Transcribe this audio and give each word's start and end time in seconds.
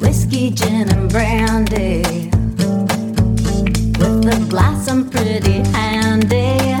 Whiskey, 0.00 0.50
gin, 0.50 0.88
and 0.88 1.10
brandy. 1.10 2.30
With 3.98 4.24
the 4.24 4.46
glass, 4.48 4.88
I'm 4.88 5.10
pretty 5.10 5.60
handy. 5.76 6.72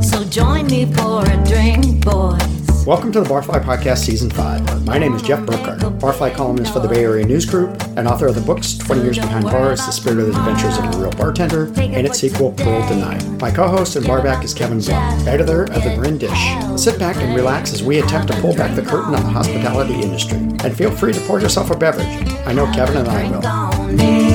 So 0.00 0.22
join 0.24 0.66
me 0.66 0.86
for 0.86 1.24
a 1.24 1.44
drink, 1.44 2.04
boys. 2.04 2.57
Welcome 2.88 3.12
to 3.12 3.20
the 3.20 3.28
Barfly 3.28 3.62
Podcast 3.62 3.98
Season 3.98 4.30
5. 4.30 4.86
My 4.86 4.96
name 4.96 5.12
is 5.12 5.20
Jeff 5.20 5.40
Burkhart, 5.40 6.00
Barfly 6.00 6.34
columnist 6.34 6.72
for 6.72 6.80
the 6.80 6.88
Bay 6.88 7.04
Area 7.04 7.26
News 7.26 7.44
Group 7.44 7.78
and 7.98 8.08
author 8.08 8.28
of 8.28 8.34
the 8.34 8.40
books 8.40 8.78
20 8.78 9.02
Years 9.02 9.18
Behind 9.18 9.44
Bars, 9.44 9.84
The 9.84 9.92
Spirit 9.92 10.20
of 10.20 10.32
the 10.32 10.38
Adventures 10.38 10.78
of 10.78 10.94
a 10.94 10.98
Real 10.98 11.10
Bartender, 11.10 11.64
and 11.78 12.06
its 12.06 12.18
sequel, 12.18 12.52
Pearl 12.52 12.88
Denied. 12.88 13.42
My 13.42 13.50
co-host 13.50 13.96
and 13.96 14.06
barback 14.06 14.42
is 14.42 14.54
Kevin 14.54 14.80
Blum, 14.80 15.28
editor 15.28 15.64
of 15.64 15.84
The 15.84 15.96
Marin 15.98 16.16
Dish. 16.16 16.48
Sit 16.76 16.98
back 16.98 17.16
and 17.16 17.36
relax 17.36 17.74
as 17.74 17.82
we 17.82 17.98
attempt 17.98 18.32
to 18.32 18.40
pull 18.40 18.54
back 18.54 18.74
the 18.74 18.80
curtain 18.80 19.14
on 19.14 19.22
the 19.22 19.28
hospitality 19.28 20.00
industry. 20.00 20.38
And 20.38 20.74
feel 20.74 20.90
free 20.90 21.12
to 21.12 21.20
pour 21.26 21.40
yourself 21.40 21.70
a 21.70 21.76
beverage. 21.76 22.06
I 22.46 22.54
know 22.54 22.72
Kevin 22.72 22.96
and 22.96 23.08
I 23.08 23.30
will. 23.30 24.27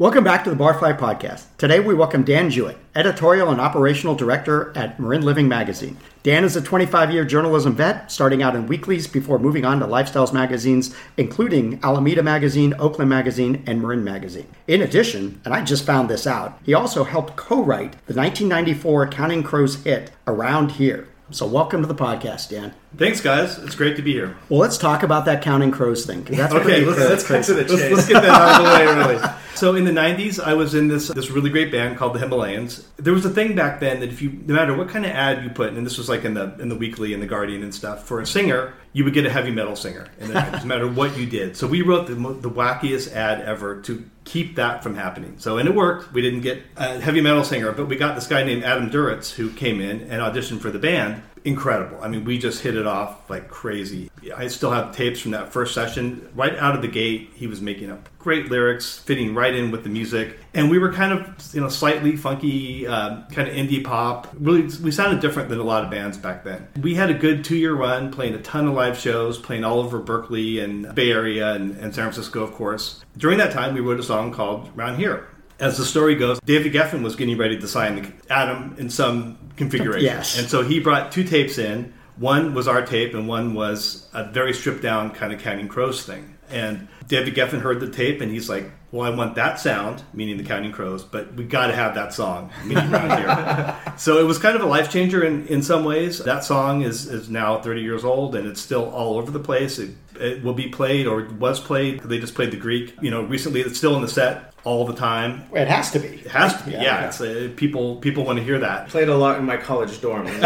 Welcome 0.00 0.24
back 0.24 0.44
to 0.44 0.50
the 0.50 0.56
Barfly 0.56 0.98
Podcast. 0.98 1.44
Today 1.58 1.78
we 1.78 1.92
welcome 1.92 2.22
Dan 2.22 2.48
Jewett, 2.48 2.78
editorial 2.94 3.50
and 3.50 3.60
operational 3.60 4.14
director 4.14 4.72
at 4.74 4.98
Marin 4.98 5.20
Living 5.20 5.46
Magazine. 5.46 5.98
Dan 6.22 6.42
is 6.42 6.56
a 6.56 6.62
25 6.62 7.10
year 7.10 7.26
journalism 7.26 7.74
vet, 7.74 8.10
starting 8.10 8.42
out 8.42 8.56
in 8.56 8.66
weeklies 8.66 9.06
before 9.06 9.38
moving 9.38 9.66
on 9.66 9.78
to 9.78 9.86
lifestyles 9.86 10.32
magazines, 10.32 10.96
including 11.18 11.78
Alameda 11.82 12.22
Magazine, 12.22 12.72
Oakland 12.78 13.10
Magazine, 13.10 13.62
and 13.66 13.82
Marin 13.82 14.02
Magazine. 14.02 14.46
In 14.66 14.80
addition, 14.80 15.38
and 15.44 15.52
I 15.52 15.62
just 15.62 15.84
found 15.84 16.08
this 16.08 16.26
out, 16.26 16.58
he 16.64 16.72
also 16.72 17.04
helped 17.04 17.36
co 17.36 17.62
write 17.62 17.92
the 18.06 18.14
1994 18.14 19.08
Counting 19.08 19.42
Crows 19.42 19.84
hit 19.84 20.12
Around 20.26 20.72
Here. 20.72 21.08
So, 21.30 21.46
welcome 21.46 21.82
to 21.82 21.86
the 21.86 21.94
podcast, 21.94 22.48
Dan. 22.48 22.72
Thanks, 22.96 23.20
guys. 23.20 23.56
It's 23.58 23.76
great 23.76 23.96
to 23.96 24.02
be 24.02 24.12
here. 24.12 24.36
Well, 24.48 24.60
let's 24.60 24.76
talk 24.76 25.02
about 25.02 25.24
that 25.26 25.42
Counting 25.42 25.70
Crows 25.70 26.04
thing. 26.06 26.24
That's 26.24 26.52
Okay, 26.52 26.62
pretty- 26.64 26.84
let's, 26.86 26.98
that's 26.98 27.10
let's, 27.30 27.48
crazy. 27.48 27.54
let's, 27.54 27.72
let's 27.72 28.08
get 28.08 28.22
that 28.22 28.30
out 28.30 28.60
of 28.60 28.66
the 28.66 28.72
way, 28.72 29.14
really. 29.16 29.28
So, 29.56 29.74
in 29.74 29.84
the 29.84 29.90
'90s, 29.90 30.42
I 30.42 30.54
was 30.54 30.74
in 30.74 30.88
this 30.88 31.08
this 31.08 31.28
really 31.30 31.50
great 31.50 31.70
band 31.70 31.98
called 31.98 32.14
the 32.14 32.18
Himalayans. 32.18 32.86
There 32.96 33.12
was 33.12 33.26
a 33.26 33.30
thing 33.30 33.54
back 33.54 33.78
then 33.78 34.00
that 34.00 34.08
if 34.08 34.22
you, 34.22 34.30
no 34.46 34.54
matter 34.54 34.74
what 34.74 34.88
kind 34.88 35.04
of 35.04 35.10
ad 35.10 35.44
you 35.44 35.50
put, 35.50 35.74
and 35.74 35.84
this 35.84 35.98
was 35.98 36.08
like 36.08 36.24
in 36.24 36.32
the 36.32 36.54
in 36.60 36.70
the 36.70 36.76
Weekly 36.76 37.12
and 37.12 37.22
the 37.22 37.26
Guardian 37.26 37.62
and 37.62 37.74
stuff, 37.74 38.06
for 38.06 38.22
a 38.22 38.26
singer, 38.26 38.72
you 38.94 39.04
would 39.04 39.12
get 39.12 39.26
a 39.26 39.30
heavy 39.30 39.50
metal 39.50 39.76
singer 39.76 40.06
in 40.18 40.28
the 40.28 40.34
90s, 40.34 40.60
no 40.60 40.64
matter 40.66 40.88
what 40.88 41.18
you 41.18 41.26
did. 41.26 41.58
So, 41.58 41.66
we 41.66 41.82
wrote 41.82 42.06
the 42.06 42.14
the 42.14 42.48
wackiest 42.48 43.12
ad 43.12 43.42
ever 43.42 43.82
to 43.82 44.02
keep 44.24 44.56
that 44.56 44.82
from 44.82 44.94
happening. 44.94 45.34
So, 45.38 45.58
and 45.58 45.68
it 45.68 45.74
worked. 45.74 46.10
We 46.14 46.22
didn't 46.22 46.40
get 46.40 46.62
a 46.78 46.98
heavy 46.98 47.20
metal 47.20 47.44
singer, 47.44 47.72
but 47.72 47.86
we 47.86 47.96
got 47.96 48.14
this 48.14 48.28
guy 48.28 48.44
named 48.44 48.64
Adam 48.64 48.88
Duritz 48.88 49.30
who 49.34 49.50
came 49.50 49.82
in 49.82 50.02
and 50.02 50.22
auditioned 50.22 50.60
for 50.60 50.70
the 50.70 50.78
band 50.78 51.22
incredible. 51.44 51.98
I 52.02 52.08
mean, 52.08 52.24
we 52.24 52.38
just 52.38 52.62
hit 52.62 52.76
it 52.76 52.86
off 52.86 53.28
like 53.30 53.48
crazy. 53.48 54.10
I 54.34 54.48
still 54.48 54.70
have 54.70 54.94
tapes 54.94 55.20
from 55.20 55.30
that 55.32 55.52
first 55.52 55.74
session. 55.74 56.28
Right 56.34 56.56
out 56.56 56.74
of 56.74 56.82
the 56.82 56.88
gate, 56.88 57.30
he 57.34 57.46
was 57.46 57.60
making 57.60 57.90
up 57.90 58.08
great 58.18 58.50
lyrics, 58.50 58.98
fitting 58.98 59.34
right 59.34 59.54
in 59.54 59.70
with 59.70 59.82
the 59.82 59.88
music, 59.88 60.38
and 60.52 60.70
we 60.70 60.78
were 60.78 60.92
kind 60.92 61.12
of 61.12 61.54
you 61.54 61.60
know 61.60 61.68
slightly 61.68 62.16
funky, 62.16 62.86
uh, 62.86 63.22
kind 63.32 63.48
of 63.48 63.54
indie 63.54 63.82
pop. 63.82 64.28
Really, 64.38 64.62
we 64.82 64.90
sounded 64.90 65.20
different 65.20 65.48
than 65.48 65.58
a 65.58 65.64
lot 65.64 65.84
of 65.84 65.90
bands 65.90 66.18
back 66.18 66.44
then. 66.44 66.68
We 66.80 66.94
had 66.94 67.10
a 67.10 67.14
good 67.14 67.44
two-year 67.44 67.74
run, 67.74 68.12
playing 68.12 68.34
a 68.34 68.42
ton 68.42 68.68
of 68.68 68.74
live 68.74 68.98
shows, 68.98 69.38
playing 69.38 69.64
all 69.64 69.80
over 69.80 69.98
Berkeley 69.98 70.60
and 70.60 70.94
Bay 70.94 71.10
Area 71.10 71.54
and, 71.54 71.76
and 71.78 71.94
San 71.94 72.04
Francisco, 72.04 72.42
of 72.42 72.52
course. 72.52 73.02
During 73.16 73.38
that 73.38 73.52
time, 73.52 73.74
we 73.74 73.80
wrote 73.80 73.98
a 73.98 74.04
song 74.04 74.32
called 74.32 74.70
"Round 74.76 74.96
Here." 74.98 75.29
As 75.60 75.76
the 75.76 75.84
story 75.84 76.14
goes, 76.14 76.40
David 76.40 76.72
Geffen 76.72 77.02
was 77.02 77.16
getting 77.16 77.36
ready 77.36 77.58
to 77.58 77.68
sign 77.68 78.12
Adam 78.30 78.74
in 78.78 78.88
some 78.88 79.38
configuration. 79.56 80.06
Yes. 80.06 80.38
And 80.38 80.48
so 80.48 80.62
he 80.62 80.80
brought 80.80 81.12
two 81.12 81.22
tapes 81.22 81.58
in. 81.58 81.92
One 82.16 82.54
was 82.54 82.66
our 82.66 82.84
tape, 82.84 83.14
and 83.14 83.28
one 83.28 83.54
was 83.54 84.08
a 84.12 84.24
very 84.24 84.52
stripped 84.52 84.82
down 84.82 85.10
kind 85.10 85.32
of 85.32 85.40
Counting 85.40 85.68
Crows 85.68 86.04
thing. 86.04 86.36
And 86.50 86.88
David 87.10 87.34
Geffen 87.34 87.60
heard 87.60 87.80
the 87.80 87.90
tape, 87.90 88.20
and 88.20 88.30
he's 88.30 88.48
like, 88.48 88.70
"Well, 88.92 89.04
I 89.04 89.14
want 89.14 89.34
that 89.34 89.58
sound, 89.58 90.04
meaning 90.14 90.36
the 90.36 90.44
Counting 90.44 90.70
Crows, 90.70 91.02
but 91.02 91.34
we 91.34 91.42
got 91.42 91.66
to 91.66 91.74
have 91.74 91.96
that 91.96 92.14
song, 92.14 92.50
meaning 92.64 92.94
around 92.94 93.18
here." 93.18 93.94
so 93.98 94.18
it 94.18 94.22
was 94.22 94.38
kind 94.38 94.54
of 94.54 94.62
a 94.62 94.66
life 94.66 94.92
changer 94.92 95.24
in, 95.24 95.44
in 95.48 95.60
some 95.60 95.82
ways. 95.84 96.20
That 96.20 96.44
song 96.44 96.82
is 96.82 97.08
is 97.08 97.28
now 97.28 97.60
30 97.60 97.82
years 97.82 98.04
old, 98.04 98.36
and 98.36 98.46
it's 98.46 98.60
still 98.60 98.88
all 98.90 99.18
over 99.18 99.32
the 99.32 99.40
place. 99.40 99.80
It, 99.80 99.90
it 100.20 100.44
will 100.44 100.54
be 100.54 100.68
played 100.68 101.08
or 101.08 101.24
was 101.38 101.58
played. 101.58 102.00
They 102.00 102.20
just 102.20 102.36
played 102.36 102.52
the 102.52 102.56
Greek. 102.56 102.94
You 103.02 103.10
know, 103.10 103.22
recently 103.22 103.60
it's 103.60 103.76
still 103.76 103.96
in 103.96 104.02
the 104.02 104.08
set 104.08 104.50
all 104.64 104.84
the 104.86 104.94
time. 104.94 105.46
It 105.54 105.68
has 105.68 105.90
to 105.92 105.98
be. 105.98 106.08
It 106.08 106.26
has 106.28 106.56
to 106.58 106.64
be. 106.64 106.72
Yeah, 106.72 107.06
It's, 107.06 107.20
uh, 107.20 107.50
people 107.56 107.96
people 107.96 108.24
want 108.24 108.38
to 108.38 108.44
hear 108.44 108.58
that. 108.58 108.88
played 108.88 109.08
a 109.08 109.16
lot 109.16 109.38
in 109.38 109.44
my 109.46 109.56
college 109.56 110.00
dorm 110.00 110.26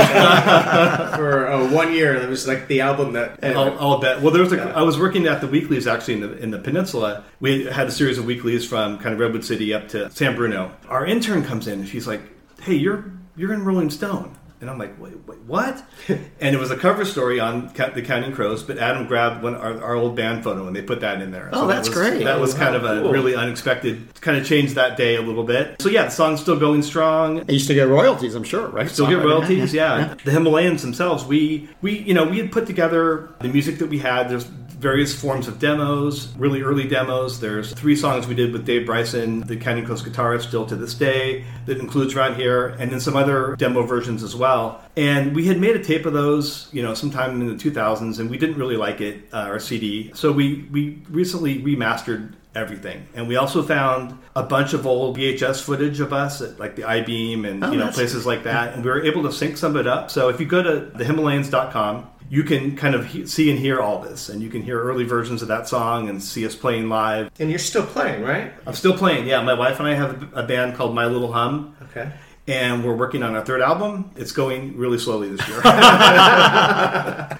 for 1.16 1.48
uh, 1.48 1.70
one 1.72 1.92
year. 1.92 2.14
It 2.14 2.28
was 2.28 2.46
like 2.46 2.68
the 2.68 2.80
album 2.80 3.12
that. 3.14 3.42
I'll, 3.42 3.78
I'll 3.78 3.98
bet. 3.98 4.22
Well, 4.22 4.32
there 4.32 4.42
was 4.42 4.52
a, 4.52 4.62
I 4.62 4.82
was 4.82 4.98
working 4.98 5.26
at 5.26 5.40
the 5.40 5.46
weeklies 5.46 5.86
actually 5.86 6.14
in 6.14 6.20
the, 6.20 6.38
in 6.38 6.50
the 6.54 6.62
peninsula. 6.62 7.24
We 7.40 7.64
had 7.64 7.88
a 7.88 7.92
series 7.92 8.16
of 8.16 8.24
weeklies 8.24 8.66
from 8.66 8.98
kind 8.98 9.12
of 9.12 9.18
Redwood 9.18 9.44
City 9.44 9.74
up 9.74 9.88
to 9.88 10.10
San 10.10 10.36
Bruno. 10.36 10.72
Our 10.88 11.04
intern 11.04 11.44
comes 11.44 11.66
in 11.66 11.80
and 11.80 11.88
she's 11.88 12.06
like, 12.06 12.22
"Hey, 12.60 12.74
you're 12.74 13.04
you're 13.36 13.52
in 13.52 13.64
Rolling 13.64 13.90
Stone." 13.90 14.36
And 14.64 14.70
I'm 14.70 14.78
like, 14.78 14.98
wait, 14.98 15.14
wait 15.26 15.40
what? 15.40 15.84
and 16.08 16.54
it 16.54 16.58
was 16.58 16.70
a 16.70 16.76
cover 16.78 17.04
story 17.04 17.38
on 17.38 17.66
the 17.66 18.00
Counting 18.00 18.32
Crows, 18.32 18.62
but 18.62 18.78
Adam 18.78 19.06
grabbed 19.06 19.42
one 19.42 19.54
our, 19.54 19.78
our 19.82 19.94
old 19.94 20.16
band 20.16 20.42
photo 20.42 20.66
and 20.66 20.74
they 20.74 20.80
put 20.80 21.00
that 21.00 21.20
in 21.20 21.32
there. 21.32 21.50
Oh, 21.52 21.66
that 21.66 21.74
that's 21.74 21.90
was, 21.90 21.98
great. 21.98 22.24
That 22.24 22.40
was 22.40 22.54
kind 22.54 22.74
of 22.74 22.86
a 22.86 23.06
really 23.10 23.34
unexpected, 23.34 24.18
kind 24.22 24.38
of 24.38 24.46
changed 24.46 24.76
that 24.76 24.96
day 24.96 25.16
a 25.16 25.20
little 25.20 25.44
bit. 25.44 25.82
So 25.82 25.90
yeah, 25.90 26.04
the 26.04 26.10
song's 26.10 26.40
still 26.40 26.58
going 26.58 26.80
strong. 26.80 27.44
They 27.44 27.52
used 27.52 27.68
to 27.68 27.74
get 27.74 27.88
royalties, 27.88 28.34
I'm 28.34 28.42
sure, 28.42 28.68
right? 28.68 28.88
Still 28.88 29.06
get 29.06 29.18
Songwriting, 29.18 29.24
royalties, 29.24 29.74
yeah. 29.74 30.14
The 30.24 30.30
Himalayans 30.30 30.80
themselves, 30.80 31.26
we 31.26 31.68
we 31.82 31.98
you 31.98 32.14
know 32.14 32.24
we 32.24 32.38
had 32.38 32.50
put 32.50 32.66
together 32.66 33.28
the 33.40 33.48
music 33.48 33.78
that 33.80 33.90
we 33.90 33.98
had. 33.98 34.30
There's 34.30 34.48
various 34.84 35.18
forms 35.18 35.48
of 35.48 35.58
demos, 35.58 36.28
really 36.36 36.60
early 36.60 36.86
demos. 36.86 37.40
There's 37.40 37.72
three 37.72 37.96
songs 37.96 38.26
we 38.26 38.34
did 38.34 38.52
with 38.52 38.66
Dave 38.66 38.84
Bryson, 38.84 39.40
the 39.40 39.56
Counting 39.56 39.86
Crows 39.86 40.02
guitarist, 40.02 40.42
still 40.48 40.66
to 40.66 40.76
this 40.76 40.92
day, 40.92 41.42
that 41.64 41.78
includes 41.78 42.14
around 42.14 42.34
here, 42.34 42.68
and 42.78 42.92
then 42.92 43.00
some 43.00 43.16
other 43.16 43.56
demo 43.56 43.84
versions 43.84 44.22
as 44.22 44.36
well. 44.36 44.53
And 44.96 45.34
we 45.34 45.46
had 45.46 45.58
made 45.60 45.74
a 45.76 45.82
tape 45.82 46.06
of 46.06 46.12
those, 46.12 46.68
you 46.72 46.82
know, 46.82 46.94
sometime 46.94 47.40
in 47.40 47.48
the 47.48 47.54
2000s, 47.70 48.18
and 48.20 48.30
we 48.30 48.38
didn't 48.38 48.56
really 48.56 48.76
like 48.76 49.00
it, 49.00 49.16
uh, 49.32 49.38
our 49.50 49.58
CD. 49.58 50.10
So 50.14 50.30
we 50.32 50.68
we 50.70 51.02
recently 51.10 51.60
remastered 51.62 52.34
everything. 52.54 53.04
And 53.14 53.26
we 53.26 53.34
also 53.36 53.62
found 53.64 54.16
a 54.36 54.42
bunch 54.44 54.74
of 54.74 54.86
old 54.86 55.16
VHS 55.18 55.60
footage 55.60 55.98
of 55.98 56.12
us 56.12 56.40
at 56.40 56.60
like 56.60 56.76
the 56.76 56.84
I-Beam 56.84 57.44
and 57.44 57.64
Oh, 57.64 57.72
you 57.72 57.78
know 57.78 57.88
places 57.90 58.24
like 58.26 58.44
that. 58.44 58.74
And 58.74 58.84
we 58.84 58.90
were 58.90 59.02
able 59.04 59.22
to 59.24 59.32
sync 59.32 59.56
some 59.56 59.72
of 59.74 59.80
it 59.84 59.88
up. 59.88 60.08
So 60.10 60.28
if 60.28 60.38
you 60.38 60.46
go 60.46 60.62
to 60.62 60.72
thehimalayans.com, 60.96 62.06
you 62.30 62.42
can 62.44 62.76
kind 62.76 62.94
of 62.94 63.06
he- 63.06 63.26
see 63.26 63.50
and 63.50 63.58
hear 63.58 63.80
all 63.80 64.00
this. 64.00 64.28
And 64.28 64.40
you 64.40 64.50
can 64.50 64.62
hear 64.62 64.80
early 64.80 65.04
versions 65.04 65.42
of 65.42 65.48
that 65.48 65.68
song 65.68 66.08
and 66.08 66.22
see 66.22 66.46
us 66.46 66.54
playing 66.54 66.88
live. 66.88 67.30
and 67.40 67.50
you're 67.50 67.58
still 67.58 67.84
playing, 67.86 68.22
right? 68.22 68.52
I'm 68.66 68.74
still 68.74 68.96
playing. 68.96 69.26
Yeah, 69.26 69.42
my 69.42 69.54
wife 69.54 69.78
and 69.80 69.88
I 69.88 69.94
have 69.94 70.32
a 70.34 70.42
band 70.44 70.76
called 70.76 70.94
My 70.94 71.06
Little 71.06 71.32
Hum. 71.32 71.76
Okay. 71.90 72.08
And 72.46 72.84
we're 72.84 72.94
working 72.94 73.22
on 73.22 73.34
our 73.34 73.44
third 73.44 73.62
album. 73.62 74.10
It's 74.16 74.32
going 74.32 74.76
really 74.76 74.98
slowly 74.98 75.30
this 75.30 75.48
year. 75.48 75.62